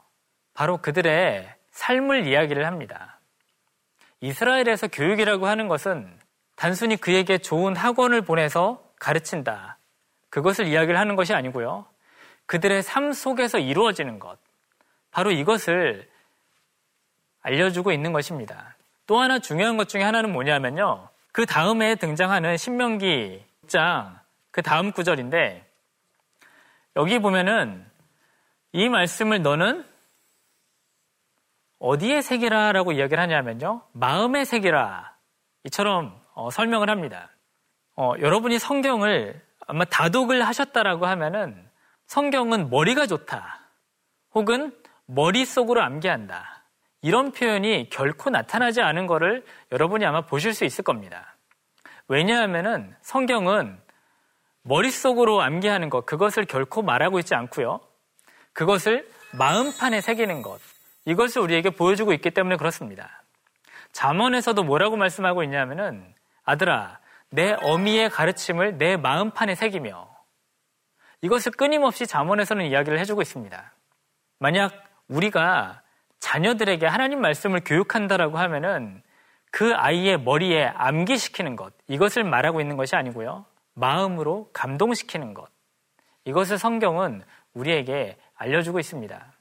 바로 0.55 0.79
그들의 0.79 1.55
삶을 1.71 2.27
이야기를 2.27 2.67
합니다. 2.67 3.21
이스라엘에서 4.21 4.89
교육이라고 4.89 5.47
하는 5.47 5.69
것은 5.69 6.19
단순히 6.57 6.97
그에게 6.97 7.39
좋은 7.39 7.77
학원을 7.77 8.23
보내서 8.23 8.85
가르친다. 8.99 9.79
그것을 10.29 10.67
이야기를 10.67 10.99
하는 10.99 11.17
것이 11.17 11.33
아니고요. 11.33 11.87
그들의 12.47 12.83
삶 12.83 13.13
속에서 13.13 13.59
이루어지는 13.59 14.19
것. 14.19 14.39
바로 15.11 15.31
이것을 15.31 16.09
알려주고 17.43 17.93
있는 17.93 18.13
것입니다. 18.13 18.77
또 19.07 19.19
하나 19.19 19.39
중요한 19.39 19.77
것 19.77 19.89
중에 19.89 20.03
하나는 20.03 20.33
뭐냐면요. 20.33 21.09
그 21.33 21.47
다음에 21.47 21.95
등장하는 21.95 22.57
신명기 22.57 23.45
6장 23.67 24.19
그 24.51 24.63
다음 24.63 24.93
구절인데 24.93 25.67
여기 26.97 27.19
보면은 27.19 27.87
이 28.73 28.89
말씀을 28.89 29.43
너는 29.43 29.87
어디에 31.79 32.21
새기라 32.21 32.73
라고 32.73 32.93
이야기를 32.93 33.21
하냐면요. 33.23 33.83
마음에 33.93 34.45
새기라. 34.45 35.17
이처럼 35.65 36.21
어, 36.35 36.51
설명을 36.51 36.91
합니다. 36.91 37.31
어, 37.97 38.13
여러분이 38.19 38.59
성경을 38.59 39.41
아마 39.67 39.85
다독을 39.85 40.43
하셨다라고 40.43 41.07
하면은 41.07 41.69
성경은 42.07 42.71
머리가 42.71 43.07
좋다. 43.07 43.61
혹은 44.35 44.77
머릿속으로 45.07 45.83
암기한다. 45.83 46.60
이런 47.03 47.33
표현이 47.33 47.89
결코 47.91 48.31
나타나지 48.31 48.81
않은 48.83 49.07
것을 49.07 49.45
여러분이 49.73 50.05
아마 50.05 50.23
보실 50.23 50.53
수 50.53 50.65
있을 50.65 50.85
겁니다. 50.85 51.37
왜냐하면은 52.09 52.95
성경은 53.03 53.81
머릿속으로 54.63 55.41
암기하는 55.41 55.89
것, 55.89 56.05
그것을 56.05 56.45
결코 56.45 56.83
말하고 56.83 57.19
있지 57.19 57.35
않고요. 57.35 57.81
그것을 58.53 59.09
마음판에 59.33 60.01
새기는 60.01 60.43
것, 60.43 60.61
이것을 61.05 61.41
우리에게 61.43 61.71
보여주고 61.71 62.13
있기 62.13 62.31
때문에 62.31 62.57
그렇습니다. 62.57 63.23
잠언에서도 63.93 64.63
뭐라고 64.63 64.97
말씀하고 64.97 65.43
있냐면은 65.45 66.15
아들아, 66.45 66.99
내 67.31 67.53
어미의 67.63 68.11
가르침을 68.11 68.77
내 68.77 68.97
마음판에 68.97 69.55
새기며 69.55 70.11
이것을 71.23 71.53
끊임없이 71.53 72.07
잠언에서는 72.07 72.67
이야기를 72.67 72.99
해주고 72.99 73.23
있습니다. 73.23 73.73
만약 74.39 74.73
우리가 75.09 75.83
자녀들에게 76.21 76.87
하나님 76.87 77.21
말씀을 77.21 77.61
교육한다라고 77.65 78.39
하면은 78.39 79.03
그 79.51 79.75
아이의 79.75 80.21
머리에 80.21 80.67
암기시키는 80.67 81.57
것, 81.57 81.73
이것을 81.89 82.25
말하고 82.25 82.61
있는 82.61 82.77
것이 82.77 82.95
아니고요. 82.95 83.45
마음으로 83.75 84.51
감동시키는 84.53 85.35
것. 85.35 85.49
이것을 86.25 86.59
성경은 86.59 87.23
우리에게 87.55 88.17
알려주고 88.37 88.79
있습니다. 88.79 89.33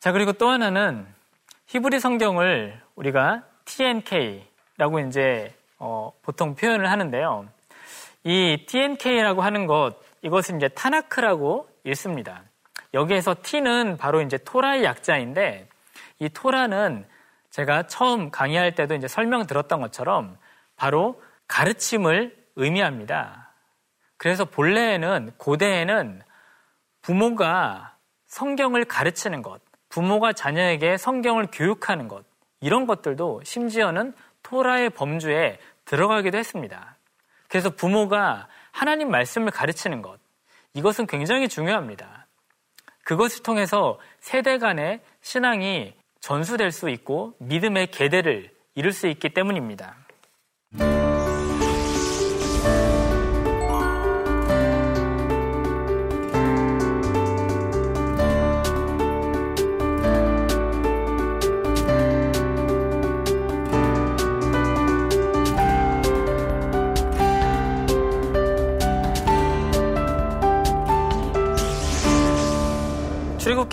자, 0.00 0.12
그리고 0.12 0.32
또 0.32 0.48
하나는 0.48 1.06
히브리 1.66 2.00
성경을 2.00 2.80
우리가 2.94 3.44
TNK라고 3.64 5.00
이제 5.06 5.54
어, 5.78 6.12
보통 6.22 6.54
표현을 6.54 6.90
하는데요. 6.90 7.48
이 8.24 8.64
TNK라고 8.66 9.42
하는 9.42 9.66
것, 9.66 9.96
이것은 10.26 10.56
이제 10.56 10.66
타나크라고 10.66 11.68
읽습니다. 11.84 12.42
여기에서 12.94 13.36
T는 13.40 13.96
바로 13.96 14.20
이제 14.22 14.38
토라의 14.38 14.82
약자인데 14.82 15.68
이 16.18 16.28
토라는 16.28 17.06
제가 17.50 17.86
처음 17.86 18.32
강의할 18.32 18.74
때도 18.74 18.96
이제 18.96 19.06
설명 19.06 19.46
들었던 19.46 19.80
것처럼 19.80 20.36
바로 20.74 21.22
가르침을 21.46 22.36
의미합니다. 22.56 23.52
그래서 24.16 24.44
본래에는 24.44 25.30
고대에는 25.36 26.22
부모가 27.02 27.96
성경을 28.26 28.84
가르치는 28.84 29.42
것, 29.42 29.60
부모가 29.90 30.32
자녀에게 30.32 30.96
성경을 30.96 31.48
교육하는 31.52 32.08
것, 32.08 32.24
이런 32.60 32.86
것들도 32.88 33.42
심지어는 33.44 34.12
토라의 34.42 34.90
범주에 34.90 35.60
들어가기도 35.84 36.36
했습니다. 36.36 36.96
그래서 37.48 37.70
부모가 37.70 38.48
하나님 38.76 39.10
말씀을 39.10 39.50
가르치는 39.52 40.02
것, 40.02 40.20
이것은 40.74 41.06
굉장히 41.06 41.48
중요합니다. 41.48 42.26
그것을 43.04 43.42
통해서 43.42 43.98
세대 44.20 44.58
간의 44.58 45.00
신앙이 45.22 45.94
전수될 46.20 46.72
수 46.72 46.90
있고 46.90 47.32
믿음의 47.38 47.86
계대를 47.86 48.50
이룰 48.74 48.92
수 48.92 49.06
있기 49.06 49.30
때문입니다. 49.30 49.96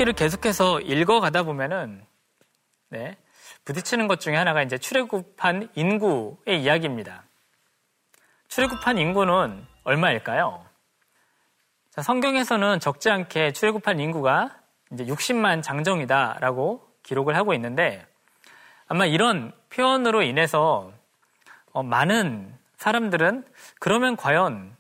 출애굽기를 0.04 0.13
계속해서 0.13 0.82
읽어가다 0.82 1.44
보면은 1.44 2.06
네, 2.89 3.18
부딪히는 3.66 4.08
것 4.08 4.20
중에 4.20 4.36
하나가 4.36 4.62
이제 4.62 4.78
출애굽한 4.78 5.70
인구의 5.76 6.62
이야기입니다. 6.62 7.24
출애굽한 8.50 8.98
인구는 8.98 9.66
얼마일까요? 9.84 10.63
자, 11.89 12.02
성경에서는 12.02 12.80
적지 12.80 13.10
않게 13.10 13.54
출애굽한 13.54 14.00
인구가 14.00 14.56
이제 14.92 15.06
60만 15.06 15.63
장정이다라고 15.63 16.86
기록을 17.04 17.36
하고 17.36 17.54
있는데 17.54 18.06
아마 18.88 19.06
이런 19.06 19.52
표현으로 19.70 20.22
인해서 20.22 20.92
어, 21.72 21.82
많은 21.82 22.56
사람들은 22.78 23.46
그러면 23.80 24.16
과연 24.16 24.76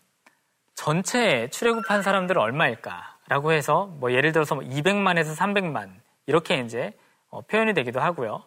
전체 0.75 1.49
출애굽한 1.49 2.03
사람들은 2.03 2.41
얼마일까? 2.41 3.12
라고 3.27 3.51
해서 3.51 3.87
뭐 3.99 4.11
예를 4.11 4.31
들어서 4.31 4.55
200만에서 4.55 5.25
뭐 5.25 5.35
300만 5.35 5.89
이렇게 6.27 6.59
이제 6.59 6.93
어, 7.29 7.41
표현이 7.41 7.73
되기도 7.73 7.99
하고요. 7.99 8.43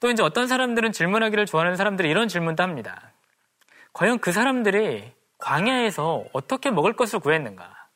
또 0.00 0.10
이제 0.10 0.22
어떤 0.22 0.46
사람들은 0.46 0.92
질문하기를 0.92 1.46
좋아하는 1.46 1.76
사람들이 1.76 2.08
이런 2.08 2.28
질문도 2.28 2.62
합니다. 2.62 3.12
과연 3.92 4.18
그 4.18 4.32
사람들이 4.32 5.12
광야에서 5.38 6.24
어떻게 6.32 6.70
먹을 6.70 6.94
것을 6.94 7.18
구했는가? 7.18 7.88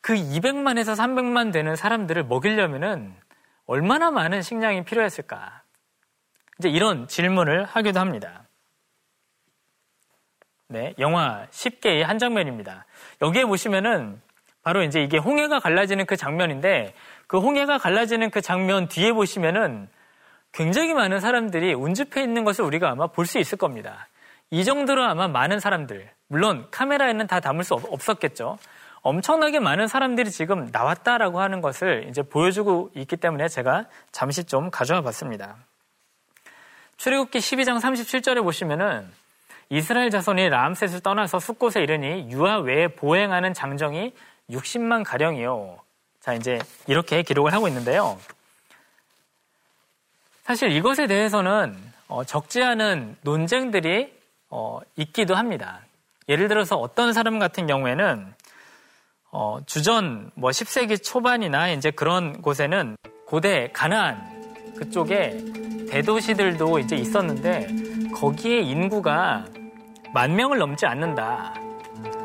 그 0.00 0.14
200만에서 0.14 0.96
300만 0.96 1.52
되는 1.52 1.76
사람들을 1.76 2.24
먹이려면은 2.24 3.14
얼마나 3.66 4.10
많은 4.10 4.42
식량이 4.42 4.84
필요했을까? 4.84 5.62
이제 6.58 6.68
이런 6.68 7.08
질문을 7.08 7.64
하기도 7.64 8.00
합니다. 8.00 8.44
네, 10.68 10.94
영화 10.98 11.46
10개의 11.50 12.02
한 12.02 12.18
장면입니다. 12.18 12.86
여기에 13.22 13.44
보시면은 13.44 14.20
바로 14.64 14.82
이제 14.82 15.02
이게 15.02 15.18
홍해가 15.18 15.60
갈라지는 15.60 16.06
그 16.06 16.16
장면인데 16.16 16.94
그 17.26 17.38
홍해가 17.38 17.78
갈라지는 17.78 18.30
그 18.30 18.40
장면 18.40 18.88
뒤에 18.88 19.12
보시면은 19.12 19.88
굉장히 20.52 20.94
많은 20.94 21.20
사람들이 21.20 21.74
운집해 21.74 22.22
있는 22.22 22.44
것을 22.44 22.64
우리가 22.64 22.90
아마 22.90 23.06
볼 23.06 23.26
수 23.26 23.38
있을 23.38 23.58
겁니다. 23.58 24.08
이 24.50 24.64
정도로 24.64 25.04
아마 25.04 25.28
많은 25.28 25.60
사람들, 25.60 26.10
물론 26.28 26.66
카메라에는 26.70 27.26
다 27.26 27.40
담을 27.40 27.64
수 27.64 27.74
없었겠죠. 27.74 28.58
엄청나게 29.02 29.60
많은 29.60 29.86
사람들이 29.86 30.30
지금 30.30 30.70
나왔다라고 30.72 31.40
하는 31.40 31.60
것을 31.60 32.06
이제 32.08 32.22
보여주고 32.22 32.90
있기 32.94 33.16
때문에 33.16 33.48
제가 33.48 33.84
잠시 34.12 34.44
좀 34.44 34.70
가져와 34.70 35.02
봤습니다. 35.02 35.56
출애굽기 36.96 37.38
12장 37.38 37.80
37절에 37.80 38.42
보시면은 38.42 39.10
이스라엘 39.68 40.10
자손이 40.10 40.48
라암셋을 40.48 41.00
떠나서 41.00 41.38
숲곳에 41.38 41.82
이르니 41.82 42.30
유아 42.30 42.60
외에 42.60 42.88
보행하는 42.88 43.52
장정이 43.52 44.14
60만 44.50 45.04
가량이요. 45.04 45.78
자, 46.20 46.34
이제 46.34 46.58
이렇게 46.86 47.22
기록을 47.22 47.52
하고 47.52 47.68
있는데요. 47.68 48.18
사실 50.44 50.72
이것에 50.72 51.06
대해서는 51.06 51.76
어, 52.08 52.24
적지 52.24 52.62
않은 52.62 53.16
논쟁들이 53.22 54.12
어, 54.50 54.80
있기도 54.96 55.34
합니다. 55.34 55.80
예를 56.28 56.48
들어서 56.48 56.76
어떤 56.76 57.12
사람 57.12 57.38
같은 57.38 57.66
경우에는 57.66 58.34
어, 59.30 59.58
주전 59.66 60.30
뭐 60.34 60.50
10세기 60.50 61.02
초반이나 61.02 61.70
이제 61.70 61.90
그런 61.90 62.40
곳에는 62.40 62.96
고대 63.26 63.70
가나안 63.72 64.74
그쪽에 64.76 65.38
대도시들도 65.90 66.78
이제 66.78 66.96
있었는데 66.96 68.12
거기에 68.14 68.60
인구가 68.60 69.44
만 70.12 70.36
명을 70.36 70.58
넘지 70.58 70.86
않는다. 70.86 71.54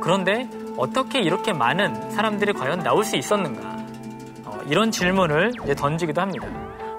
그런데 0.01 0.47
어떻게 0.79 1.19
이렇게 1.19 1.51
많은 1.51 2.09
사람들이 2.11 2.53
과연 2.53 2.79
나올 2.79 3.03
수 3.03 3.17
있었는가? 3.17 3.69
어, 4.45 4.61
이런 4.67 4.91
질문을 4.91 5.51
이제 5.63 5.75
던지기도 5.75 6.21
합니다. 6.21 6.47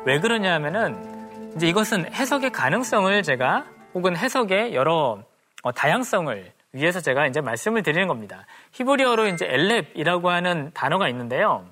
왜 0.04 0.20
그러냐 0.20 0.52
하면은 0.54 1.52
이제 1.56 1.66
이것은 1.66 2.12
해석의 2.12 2.52
가능성을 2.52 3.22
제가 3.22 3.64
혹은 3.94 4.16
해석의 4.16 4.74
여러 4.74 5.22
어, 5.62 5.72
다양성을 5.72 6.52
위해서 6.72 7.00
제가 7.00 7.26
이제 7.26 7.40
말씀을 7.40 7.82
드리는 7.82 8.06
겁니다. 8.06 8.44
히브리어로 8.72 9.28
이제 9.28 9.46
엘렙이라고 9.46 10.28
하는 10.28 10.70
단어가 10.74 11.08
있는데요. 11.08 11.66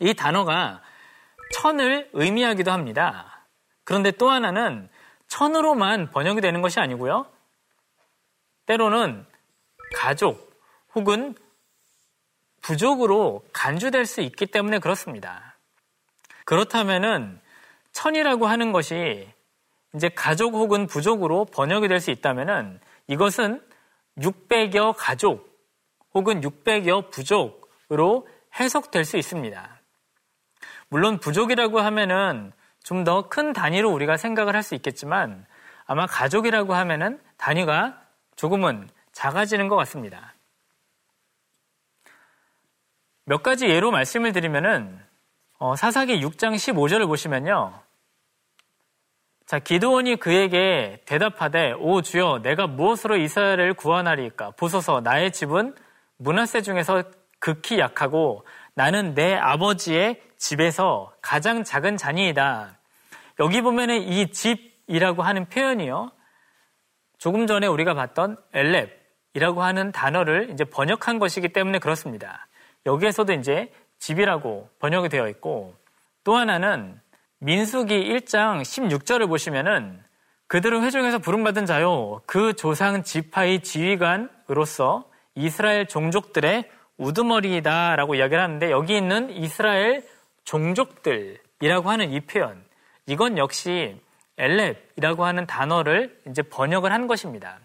이 0.00 0.12
단어가 0.12 0.82
천을 1.54 2.10
의미하기도 2.12 2.70
합니다. 2.70 3.46
그런데 3.84 4.10
또 4.10 4.30
하나는 4.30 4.88
천으로만 5.28 6.10
번역이 6.10 6.42
되는 6.42 6.60
것이 6.60 6.78
아니고요. 6.78 7.26
때로는 8.66 9.26
가족, 9.96 10.49
혹은 10.94 11.34
부족으로 12.62 13.44
간주될 13.52 14.06
수 14.06 14.20
있기 14.20 14.46
때문에 14.46 14.78
그렇습니다. 14.78 15.56
그렇다면은 16.44 17.40
천이라고 17.92 18.46
하는 18.46 18.72
것이 18.72 19.28
이제 19.94 20.08
가족 20.08 20.54
혹은 20.54 20.86
부족으로 20.86 21.46
번역이 21.46 21.88
될 21.88 22.00
수 22.00 22.10
있다면은 22.10 22.80
이것은 23.08 23.62
600여 24.18 24.94
가족 24.96 25.50
혹은 26.14 26.40
600여 26.40 27.10
부족으로 27.10 28.28
해석될 28.58 29.04
수 29.04 29.16
있습니다. 29.16 29.80
물론 30.88 31.18
부족이라고 31.18 31.80
하면은 31.80 32.52
좀 32.82 33.04
더 33.04 33.28
큰 33.28 33.52
단위로 33.52 33.90
우리가 33.92 34.16
생각을 34.16 34.54
할 34.54 34.62
수 34.62 34.74
있겠지만 34.74 35.46
아마 35.86 36.06
가족이라고 36.06 36.74
하면은 36.74 37.20
단위가 37.36 38.00
조금은 38.36 38.88
작아지는 39.12 39.68
것 39.68 39.76
같습니다. 39.76 40.34
몇 43.24 43.42
가지 43.42 43.68
예로 43.68 43.90
말씀을 43.90 44.32
드리면은 44.32 44.98
어, 45.58 45.76
사사기 45.76 46.20
6장 46.20 46.54
15절을 46.54 47.06
보시면요. 47.06 47.80
자, 49.46 49.58
기도원이 49.58 50.16
그에게 50.16 51.02
대답하되 51.06 51.72
오 51.72 52.02
주여 52.02 52.40
내가 52.42 52.66
무엇으로 52.66 53.16
이스라엘을 53.16 53.74
구원하리까 53.74 54.52
보소서 54.52 55.00
나의 55.00 55.32
집은 55.32 55.74
문화세 56.18 56.62
중에서 56.62 57.02
극히 57.40 57.78
약하고 57.78 58.46
나는 58.74 59.14
내 59.14 59.34
아버지의 59.34 60.22
집에서 60.38 61.12
가장 61.20 61.64
작은 61.64 61.96
자니이다. 61.96 62.78
여기 63.40 63.60
보면은 63.60 64.02
이 64.02 64.30
집이라고 64.30 65.22
하는 65.22 65.46
표현이요. 65.46 66.12
조금 67.18 67.46
전에 67.46 67.66
우리가 67.66 67.94
봤던 67.94 68.36
엘랩이라고 68.54 69.58
하는 69.58 69.92
단어를 69.92 70.50
이제 70.52 70.64
번역한 70.64 71.18
것이기 71.18 71.48
때문에 71.48 71.80
그렇습니다. 71.80 72.46
여기에서도 72.86 73.32
이제 73.34 73.72
집이라고 73.98 74.68
번역이 74.78 75.08
되어 75.08 75.28
있고 75.28 75.74
또 76.24 76.36
하나는 76.36 77.00
민수기 77.38 77.94
1장 77.94 78.62
16절을 78.62 79.28
보시면은 79.28 80.02
그들은 80.46 80.82
회중에서 80.82 81.18
부름받은 81.18 81.66
자요 81.66 82.20
그 82.26 82.54
조상 82.54 83.02
지파의 83.02 83.62
지휘관으로서 83.62 85.08
이스라엘 85.34 85.86
종족들의 85.86 86.68
우두머리이다라고 86.96 88.14
이야기를 88.16 88.42
하는데 88.42 88.70
여기 88.70 88.96
있는 88.96 89.30
이스라엘 89.30 90.04
종족들이라고 90.44 91.88
하는 91.88 92.10
이 92.10 92.20
표현 92.20 92.62
이건 93.06 93.38
역시 93.38 94.00
엘렙이라고 94.36 95.24
하는 95.24 95.46
단어를 95.46 96.20
이제 96.28 96.42
번역을 96.42 96.92
한 96.92 97.06
것입니다. 97.06 97.58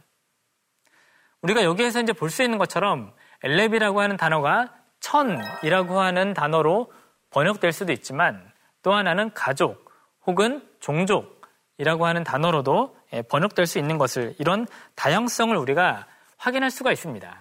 우리가 1.42 1.64
여기에서 1.64 2.02
이제 2.02 2.14
볼 2.14 2.30
수 2.30 2.44
있는 2.44 2.58
것처럼 2.58 3.14
엘렙이라고 3.44 4.02
하는 4.02 4.18
단어가 4.18 4.74
천이라고 5.06 6.00
하는 6.00 6.34
단어로 6.34 6.92
번역될 7.30 7.72
수도 7.72 7.92
있지만 7.92 8.52
또 8.82 8.92
하나는 8.94 9.32
가족 9.34 9.92
혹은 10.26 10.68
종족이라고 10.80 12.08
하는 12.08 12.24
단어로도 12.24 12.98
예, 13.14 13.22
번역될 13.22 13.68
수 13.68 13.78
있는 13.78 14.00
것을 14.00 14.34
이런 14.40 14.66
다양성을 14.96 15.56
우리가 15.56 16.08
확인할 16.38 16.72
수가 16.72 16.92
있습니다. 16.92 17.40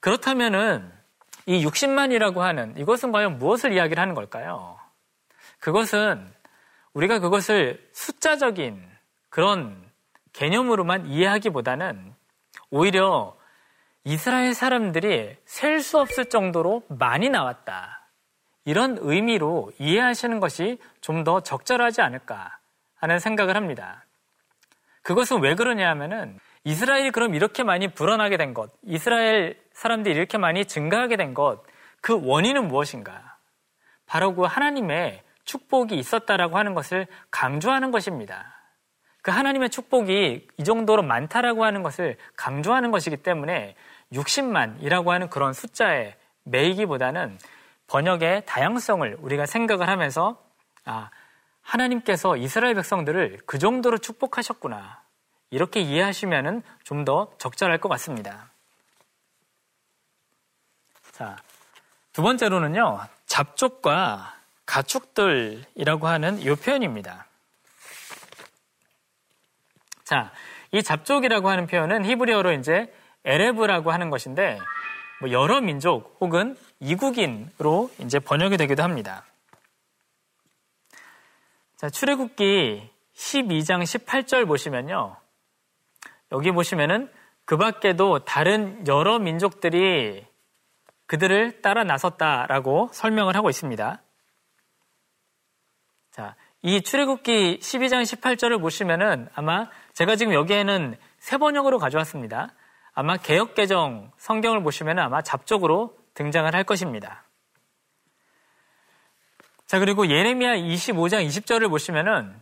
그렇다면은 0.00 0.92
이 1.46 1.64
60만이라고 1.64 2.38
하는 2.38 2.76
이것은 2.76 3.10
과연 3.10 3.38
무엇을 3.38 3.72
이야기를 3.72 4.00
하는 4.00 4.14
걸까요? 4.14 4.78
그것은 5.58 6.32
우리가 6.92 7.18
그것을 7.18 7.84
숫자적인 7.92 8.80
그런 9.28 9.84
개념으로만 10.32 11.06
이해하기보다는 11.06 12.14
오히려 12.70 13.36
이스라엘 14.06 14.54
사람들이 14.54 15.36
셀 15.44 15.80
수 15.80 15.98
없을 15.98 16.26
정도로 16.26 16.84
많이 16.88 17.28
나왔다. 17.28 18.08
이런 18.64 18.96
의미로 19.00 19.72
이해하시는 19.80 20.38
것이 20.38 20.78
좀 21.00 21.24
더 21.24 21.40
적절하지 21.40 22.02
않을까 22.02 22.56
하는 22.94 23.18
생각을 23.18 23.56
합니다. 23.56 24.04
그것은 25.02 25.40
왜 25.40 25.56
그러냐 25.56 25.90
하면은 25.90 26.38
이스라엘이 26.62 27.10
그럼 27.10 27.34
이렇게 27.34 27.64
많이 27.64 27.88
불어나게 27.88 28.36
된 28.36 28.54
것, 28.54 28.70
이스라엘 28.84 29.60
사람들이 29.72 30.14
이렇게 30.14 30.38
많이 30.38 30.64
증가하게 30.64 31.16
된 31.16 31.34
것, 31.34 31.64
그 32.00 32.20
원인은 32.24 32.68
무엇인가? 32.68 33.36
바로 34.06 34.36
그 34.36 34.42
하나님의 34.42 35.22
축복이 35.44 35.96
있었다라고 35.96 36.56
하는 36.56 36.74
것을 36.74 37.08
강조하는 37.32 37.90
것입니다. 37.90 38.52
그 39.22 39.32
하나님의 39.32 39.70
축복이 39.70 40.46
이 40.56 40.64
정도로 40.64 41.02
많다라고 41.02 41.64
하는 41.64 41.82
것을 41.82 42.16
강조하는 42.36 42.92
것이기 42.92 43.16
때문에 43.16 43.74
60만이라고 44.12 45.08
하는 45.08 45.28
그런 45.28 45.52
숫자에 45.52 46.16
매이기보다는 46.44 47.38
번역의 47.86 48.44
다양성을 48.46 49.16
우리가 49.20 49.46
생각을 49.46 49.88
하면서 49.88 50.42
아, 50.84 51.10
하나님께서 51.62 52.36
이스라엘 52.36 52.74
백성들을 52.74 53.40
그 53.46 53.58
정도로 53.58 53.98
축복하셨구나. 53.98 55.02
이렇게 55.50 55.80
이해하시면 55.80 56.62
좀더 56.84 57.32
적절할 57.38 57.78
것 57.78 57.88
같습니다. 57.88 58.50
자, 61.12 61.36
두 62.12 62.22
번째로는요, 62.22 63.00
잡족과 63.26 64.34
가축들이라고 64.66 66.08
하는 66.08 66.38
이 66.38 66.54
표현입니다. 66.54 67.26
자, 70.04 70.32
이 70.72 70.82
잡족이라고 70.82 71.48
하는 71.48 71.66
표현은 71.66 72.04
히브리어로 72.04 72.52
이제 72.52 72.92
에레브라고 73.26 73.90
하는 73.92 74.08
것인데 74.08 74.58
뭐 75.20 75.30
여러 75.30 75.60
민족 75.60 76.16
혹은 76.20 76.56
이국인으로 76.80 77.90
이제 77.98 78.18
번역이 78.18 78.56
되기도 78.56 78.82
합니다. 78.82 79.24
자, 81.76 81.90
출애굽기 81.90 82.90
12장 83.14 83.82
18절 83.82 84.46
보시면요. 84.46 85.16
여기 86.32 86.50
보시면은 86.52 87.10
그 87.44 87.56
밖에도 87.56 88.24
다른 88.24 88.86
여러 88.86 89.18
민족들이 89.18 90.26
그들을 91.06 91.62
따라 91.62 91.84
나섰다라고 91.84 92.90
설명을 92.92 93.36
하고 93.36 93.50
있습니다. 93.50 94.02
자, 96.10 96.34
이 96.62 96.80
출애굽기 96.80 97.60
12장 97.60 98.02
18절을 98.02 98.60
보시면은 98.60 99.28
아마 99.34 99.68
제가 99.92 100.16
지금 100.16 100.34
여기에는 100.34 100.96
세 101.18 101.36
번역으로 101.36 101.78
가져왔습니다. 101.78 102.54
아마 102.98 103.18
개혁개정 103.18 104.10
성경을 104.16 104.62
보시면 104.62 104.98
아마 104.98 105.20
잡적으로 105.20 105.94
등장을 106.14 106.52
할 106.54 106.64
것입니다. 106.64 107.24
자, 109.66 109.78
그리고 109.78 110.08
예레미야 110.08 110.56
25장 110.56 111.26
20절을 111.26 111.68
보시면은 111.68 112.34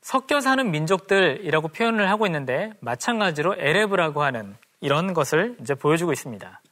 섞여 0.00 0.40
사는 0.40 0.70
민족들이라고 0.70 1.68
표현을 1.68 2.08
하고 2.08 2.24
있는데 2.26 2.72
마찬가지로 2.80 3.56
에레브라고 3.58 4.22
하는 4.22 4.56
이런 4.80 5.12
것을 5.12 5.56
이제 5.60 5.74
보여주고 5.74 6.12
있습니다. 6.12 6.62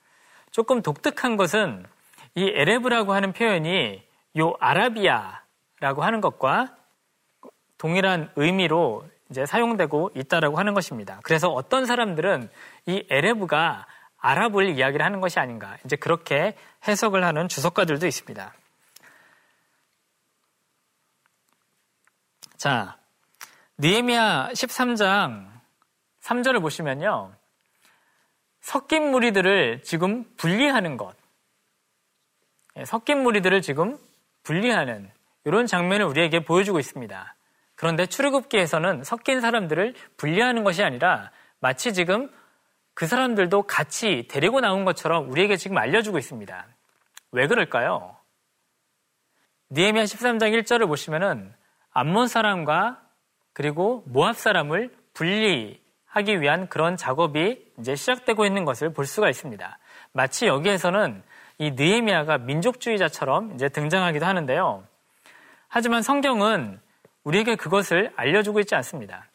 조금 0.51 0.81
독특한 0.81 1.37
것은 1.37 1.85
이 2.35 2.44
에레브라고 2.44 3.12
하는 3.12 3.35
표현이 3.35 4.03
요 4.38 4.55
아라비아라고 4.59 6.03
하는 6.03 6.22
것과 6.22 6.75
동일한 7.77 8.31
의미로 8.37 9.05
이제 9.33 9.46
사용되고 9.46 10.11
있다라고 10.14 10.59
하는 10.59 10.75
것입니다. 10.75 11.18
그래서 11.22 11.48
어떤 11.48 11.87
사람들은 11.87 12.51
이 12.87 13.07
에레브가 13.09 13.87
아랍을 14.18 14.71
이야기를 14.71 15.05
하는 15.05 15.21
것이 15.21 15.38
아닌가 15.38 15.77
이제 15.85 15.97
그렇게 15.97 16.57
해석을 16.87 17.25
하는 17.25 17.49
주석가들도 17.49 18.07
있습니다. 18.07 18.55
자, 22.57 22.97
니에미아 23.81 24.51
13장 24.53 25.51
3절을 26.23 26.61
보시면요. 26.61 27.33
섞인 28.61 29.11
무리들을 29.11 29.83
지금 29.83 30.25
분리하는 30.37 30.97
것. 30.97 31.16
예, 32.77 32.85
섞인 32.85 33.23
무리들을 33.23 33.61
지금 33.61 33.99
분리하는 34.45 35.11
이런 35.45 35.66
장면을 35.66 36.07
우리에게 36.07 36.45
보여주고 36.45 36.79
있습니다. 36.79 37.35
그런데 37.75 38.07
출애굽기에서는 38.07 39.03
섞인 39.03 39.40
사람들을 39.40 39.95
분리하는 40.16 40.62
것이 40.62 40.85
아니라 40.85 41.33
마치 41.59 41.92
지금 41.92 42.31
그 42.94 43.07
사람들도 43.07 43.62
같이 43.62 44.26
데리고 44.28 44.61
나온 44.61 44.85
것처럼 44.85 45.31
우리에게 45.31 45.57
지금 45.57 45.78
알려주고 45.78 46.18
있습니다. 46.18 46.66
왜 47.33 47.46
그럴까요? 47.46 48.16
니에미아 49.70 50.05
13장 50.05 50.52
1절을 50.62 50.87
보시면은 50.87 51.55
암몬 51.92 52.28
사람과 52.28 53.00
그리고 53.55 54.02
모압 54.07 54.37
사람을 54.37 54.94
분리하기 55.14 56.40
위한 56.40 56.68
그런 56.68 56.96
작업이 56.96 57.72
이제 57.78 57.94
시작되고 57.94 58.44
있는 58.44 58.64
것을 58.64 58.92
볼 58.92 59.07
수가 59.07 59.31
있습니다. 59.31 59.78
마치 60.12 60.46
여기에서는 60.46 61.22
이 61.59 61.70
느에미아가 61.72 62.38
민족주의자처럼 62.38 63.55
이제 63.55 63.68
등장하기도 63.68 64.24
하는데요. 64.26 64.85
하지만 65.68 66.02
성경은 66.02 66.81
우리에게 67.24 67.57
그것을 67.57 68.12
알려주고 68.16 68.61
있지 68.61 68.74
않습니다. 68.74 69.26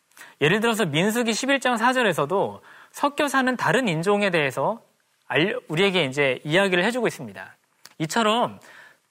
예를 0.42 0.60
들어서 0.60 0.86
민수기 0.86 1.32
11장 1.32 1.78
4절에서도 1.78 2.62
섞여 2.92 3.28
사는 3.28 3.56
다른 3.58 3.88
인종에 3.88 4.30
대해서 4.30 4.82
우리에게 5.68 6.06
이제 6.06 6.40
이야기를 6.44 6.84
해주고 6.86 7.08
있습니다. 7.08 7.56
이처럼 8.00 8.60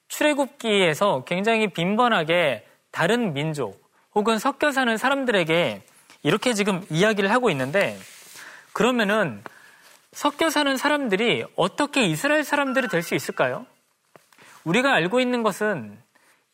출애굽기에서 0.08 1.24
굉장히 1.24 1.68
빈번하게 1.68 2.66
다른 2.90 3.34
민족 3.34 3.84
혹은 4.14 4.38
섞여 4.38 4.72
사는 4.72 4.96
사람들에게 4.96 5.82
이렇게 6.22 6.54
지금 6.54 6.84
이야기를 6.90 7.30
하고 7.30 7.50
있는데 7.50 7.98
그러면은 8.72 9.42
섞여 10.12 10.48
사는 10.48 10.76
사람들이 10.76 11.44
어떻게 11.56 12.04
이스라엘 12.06 12.42
사람들이 12.44 12.88
될 12.88 13.02
수 13.02 13.14
있을까요? 13.14 13.66
우리가 14.64 14.94
알고 14.94 15.20
있는 15.20 15.42
것은 15.42 15.98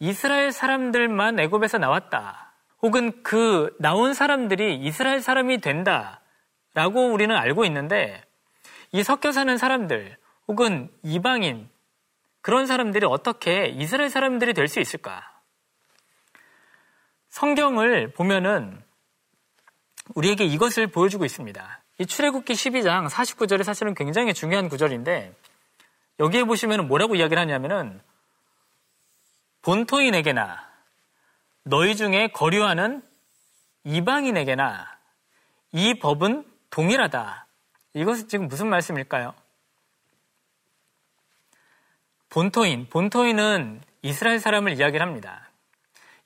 이스라엘 0.00 0.50
사람들만 0.50 1.38
애굽에서 1.38 1.78
나왔다. 1.78 2.52
혹은 2.82 3.22
그 3.22 3.74
나온 3.78 4.14
사람들이 4.14 4.76
이스라엘 4.78 5.20
사람이 5.20 5.60
된다 5.60 6.20
라고 6.74 7.12
우리는 7.12 7.34
알고 7.34 7.64
있는데 7.66 8.22
이 8.92 9.02
섞여 9.02 9.32
사는 9.32 9.56
사람들 9.56 10.16
혹은 10.48 10.90
이방인 11.02 11.68
그런 12.40 12.66
사람들이 12.66 13.06
어떻게 13.06 13.66
이스라엘 13.66 14.10
사람들이 14.10 14.54
될 14.54 14.68
수 14.68 14.80
있을까? 14.80 15.22
성경을 17.28 18.12
보면은 18.12 18.82
우리에게 20.14 20.44
이것을 20.44 20.88
보여주고 20.88 21.24
있습니다. 21.24 21.82
이 21.98 22.06
출애굽기 22.06 22.52
12장 22.52 23.08
49절이 23.08 23.62
사실은 23.62 23.94
굉장히 23.94 24.34
중요한 24.34 24.68
구절인데 24.68 25.34
여기에 26.20 26.44
보시면 26.44 26.88
뭐라고 26.88 27.14
이야기를 27.14 27.40
하냐면은 27.40 28.00
본토인에게나 29.62 30.68
너희 31.64 31.96
중에 31.96 32.28
거류하는 32.28 33.02
이방인에게나 33.84 34.98
이 35.72 35.98
법은 35.98 36.51
동일하다. 36.72 37.46
이것은 37.92 38.28
지금 38.28 38.48
무슨 38.48 38.68
말씀일까요? 38.68 39.34
본토인, 42.30 42.88
본토인은 42.88 43.82
이스라엘 44.00 44.40
사람을 44.40 44.72
이야기를 44.72 45.06
합니다. 45.06 45.50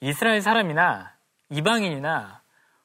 이스라엘 0.01 0.41
사람이나 0.41 1.15
이방인이나 1.51 2.43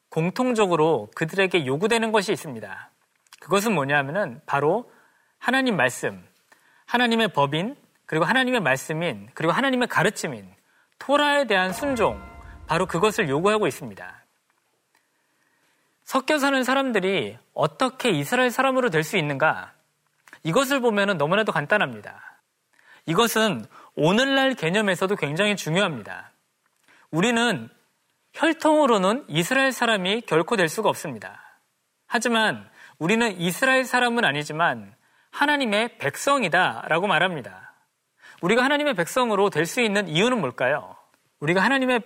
공통적으로 0.08 1.08
그들에게 1.14 1.64
요구되는 1.64 2.10
것이 2.10 2.32
있습니다. 2.32 2.90
그것은 3.40 3.74
뭐냐면은 3.74 4.40
바로 4.44 4.90
하나님 5.38 5.76
말씀, 5.76 6.26
하나님의 6.86 7.28
법인, 7.28 7.76
그리고 8.06 8.24
하나님의 8.24 8.60
말씀인, 8.60 9.28
그리고 9.34 9.52
하나님의 9.52 9.86
가르침인, 9.86 10.52
토라에 10.98 11.46
대한 11.46 11.72
순종, 11.72 12.20
바로 12.66 12.86
그것을 12.86 13.28
요구하고 13.28 13.68
있습니다. 13.68 14.21
섞여 16.04 16.38
사는 16.38 16.62
사람들이 16.64 17.38
어떻게 17.54 18.10
이스라엘 18.10 18.50
사람으로 18.50 18.90
될 18.90 19.04
수 19.04 19.16
있는가? 19.16 19.72
이것을 20.42 20.80
보면 20.80 21.16
너무나도 21.18 21.52
간단합니다. 21.52 22.40
이것은 23.06 23.64
오늘날 23.94 24.54
개념에서도 24.54 25.14
굉장히 25.16 25.56
중요합니다. 25.56 26.32
우리는 27.10 27.68
혈통으로는 28.32 29.24
이스라엘 29.28 29.72
사람이 29.72 30.22
결코 30.22 30.56
될 30.56 30.68
수가 30.68 30.88
없습니다. 30.88 31.60
하지만 32.06 32.68
우리는 32.98 33.38
이스라엘 33.40 33.84
사람은 33.84 34.24
아니지만 34.24 34.94
하나님의 35.30 35.98
백성이다 35.98 36.84
라고 36.88 37.06
말합니다. 37.06 37.74
우리가 38.40 38.64
하나님의 38.64 38.94
백성으로 38.94 39.50
될 39.50 39.66
수 39.66 39.80
있는 39.80 40.08
이유는 40.08 40.40
뭘까요? 40.40 40.96
우리가 41.40 41.62
하나님의 41.62 42.00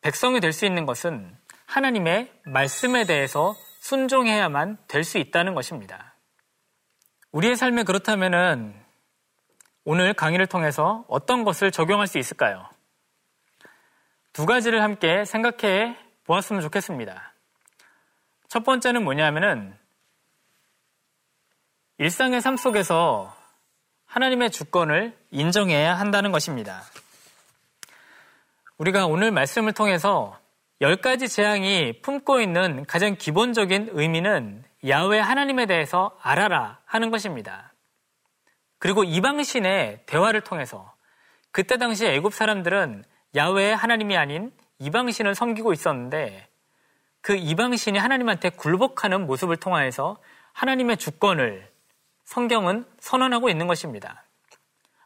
백성이 0.00 0.40
될 0.40 0.52
수 0.52 0.66
있는 0.66 0.86
것은 0.86 1.36
하나님의 1.66 2.32
말씀에 2.44 3.04
대해서 3.04 3.54
순종해야만 3.80 4.78
될 4.88 5.04
수 5.04 5.18
있다는 5.18 5.54
것입니다. 5.54 6.14
우리의 7.32 7.56
삶에 7.56 7.82
그렇다면은 7.82 8.74
오늘 9.84 10.14
강의를 10.14 10.46
통해서 10.46 11.04
어떤 11.08 11.44
것을 11.44 11.70
적용할 11.70 12.06
수 12.06 12.18
있을까요? 12.18 12.68
두 14.32 14.46
가지를 14.46 14.82
함께 14.82 15.24
생각해 15.24 15.98
보았으면 16.24 16.62
좋겠습니다. 16.62 17.34
첫 18.48 18.64
번째는 18.64 19.04
뭐냐면은 19.04 19.76
일상의 21.98 22.40
삶 22.40 22.56
속에서 22.56 23.36
하나님의 24.06 24.50
주권을 24.50 25.16
인정해야 25.30 25.94
한다는 25.94 26.32
것입니다. 26.32 26.82
우리가 28.78 29.06
오늘 29.06 29.30
말씀을 29.30 29.72
통해서 29.72 30.38
열 30.80 30.96
가지 30.96 31.28
재앙이 31.28 32.00
품고 32.02 32.40
있는 32.40 32.84
가장 32.86 33.16
기본적인 33.16 33.90
의미는 33.92 34.64
야외 34.88 35.18
하나님에 35.18 35.66
대해서 35.66 36.16
알아라 36.20 36.80
하는 36.84 37.10
것입니다. 37.10 37.72
그리고 38.78 39.04
이방신의 39.04 40.02
대화를 40.06 40.42
통해서 40.42 40.94
그때 41.52 41.78
당시 41.78 42.06
애굽 42.06 42.34
사람들은 42.34 43.04
야외의 43.34 43.74
하나님이 43.74 44.16
아닌 44.16 44.52
이방신을 44.80 45.34
섬기고 45.34 45.72
있었는데 45.72 46.48
그 47.20 47.34
이방신이 47.34 47.98
하나님한테 47.98 48.50
굴복하는 48.50 49.26
모습을 49.26 49.56
통하여서 49.56 50.18
하나님의 50.52 50.98
주권을 50.98 51.70
성경은 52.24 52.84
선언하고 52.98 53.48
있는 53.48 53.66
것입니다. 53.66 54.24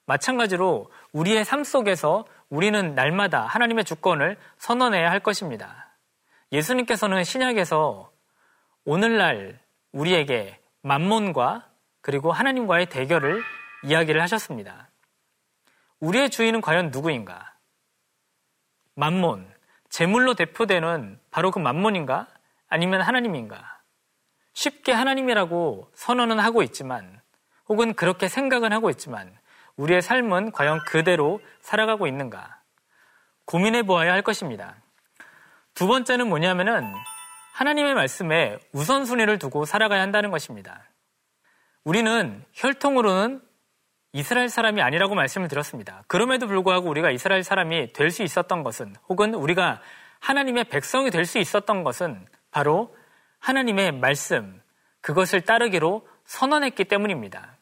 마찬가지로 0.06 0.90
우리의 1.12 1.44
삶 1.44 1.62
속에서 1.62 2.24
우리는 2.50 2.94
날마다 2.94 3.42
하나님의 3.42 3.84
주권을 3.84 4.36
선언해야 4.56 5.10
할 5.10 5.20
것입니다. 5.20 5.90
예수님께서는 6.52 7.24
신약에서 7.24 8.10
오늘날 8.84 9.60
우리에게 9.92 10.58
만몬과 10.82 11.68
그리고 12.00 12.32
하나님과의 12.32 12.86
대결을 12.86 13.42
이야기를 13.84 14.22
하셨습니다. 14.22 14.88
우리의 16.00 16.30
주인은 16.30 16.60
과연 16.60 16.90
누구인가? 16.90 17.54
만몬, 18.94 19.52
재물로 19.90 20.34
대표되는 20.34 21.20
바로 21.30 21.50
그 21.50 21.58
만몬인가? 21.58 22.28
아니면 22.68 23.02
하나님인가? 23.02 23.78
쉽게 24.54 24.92
하나님이라고 24.92 25.90
선언은 25.94 26.38
하고 26.38 26.62
있지만, 26.62 27.20
혹은 27.68 27.94
그렇게 27.94 28.28
생각은 28.28 28.72
하고 28.72 28.90
있지만, 28.90 29.38
우리의 29.78 30.02
삶은 30.02 30.52
과연 30.52 30.80
그대로 30.84 31.40
살아가고 31.60 32.06
있는가? 32.06 32.60
고민해 33.46 33.84
보아야 33.84 34.12
할 34.12 34.22
것입니다. 34.22 34.76
두 35.74 35.86
번째는 35.86 36.28
뭐냐면은, 36.28 36.92
하나님의 37.54 37.94
말씀에 37.94 38.58
우선순위를 38.72 39.38
두고 39.38 39.64
살아가야 39.64 40.02
한다는 40.02 40.30
것입니다. 40.30 40.82
우리는 41.84 42.44
혈통으로는 42.52 43.40
이스라엘 44.12 44.48
사람이 44.48 44.82
아니라고 44.82 45.14
말씀을 45.14 45.48
드렸습니다. 45.48 46.02
그럼에도 46.08 46.46
불구하고 46.46 46.88
우리가 46.88 47.10
이스라엘 47.10 47.42
사람이 47.42 47.92
될 47.92 48.10
수 48.10 48.22
있었던 48.22 48.62
것은 48.62 48.94
혹은 49.08 49.34
우리가 49.34 49.80
하나님의 50.20 50.64
백성이 50.64 51.10
될 51.10 51.24
수 51.24 51.38
있었던 51.38 51.84
것은 51.84 52.26
바로 52.50 52.96
하나님의 53.38 53.92
말씀, 53.92 54.60
그것을 55.00 55.42
따르기로 55.42 56.06
선언했기 56.24 56.84
때문입니다. 56.84 57.57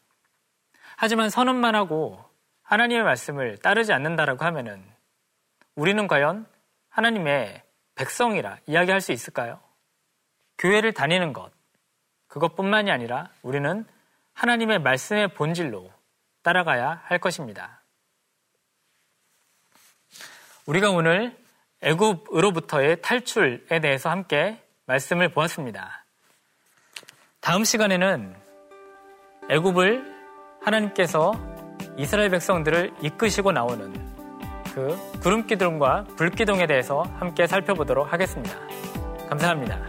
하지만 0.97 1.31
선언만 1.31 1.75
하고 1.75 2.25
하나님의 2.63 3.05
말씀을 3.05 3.59
따르지 3.59 3.93
않는다라고 3.93 4.45
하면은 4.47 4.83
우리는 5.75 6.07
과연 6.07 6.47
하나님의 6.89 7.63
백성이라 7.95 8.59
이야기할 8.67 9.01
수 9.01 9.13
있을까요? 9.13 9.61
교회를 10.59 10.93
다니는 10.93 11.33
것, 11.33 11.53
그것뿐만이 12.29 12.91
아니라 12.91 13.31
우리는 13.43 13.85
하나님의 14.33 14.81
말씀의 14.81 15.29
본질로 15.29 15.91
따라가야 16.43 17.03
할 17.05 17.19
것입니다. 17.19 17.83
우리가 20.67 20.91
오늘 20.91 21.37
애굽으로부터의 21.83 23.03
탈출에 23.03 23.81
대해서 23.81 24.11
함께 24.11 24.61
말씀을 24.87 25.29
보았습니다. 25.29 26.05
다음 27.41 27.65
시간에는 27.65 28.35
애굽을 29.51 30.16
하나님께서 30.67 31.33
이스라엘 31.97 32.31
백성들을 32.31 32.95
이끄시고 33.01 33.53
나오는 33.53 33.93
그 34.75 34.97
구름 35.23 35.47
기둥과 35.47 36.05
불 36.17 36.31
기둥에 36.31 36.67
대해서 36.67 37.03
함께 37.19 37.47
살펴보도록 37.47 38.13
하겠습니다. 38.13 38.59
감사합니다. 39.29 39.81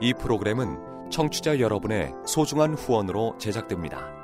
이 0.00 0.12
프로그램은 0.12 1.10
청취자 1.10 1.60
여러분의 1.60 2.12
소중한 2.26 2.74
후원으로 2.74 3.38
제작됩니다. 3.38 4.23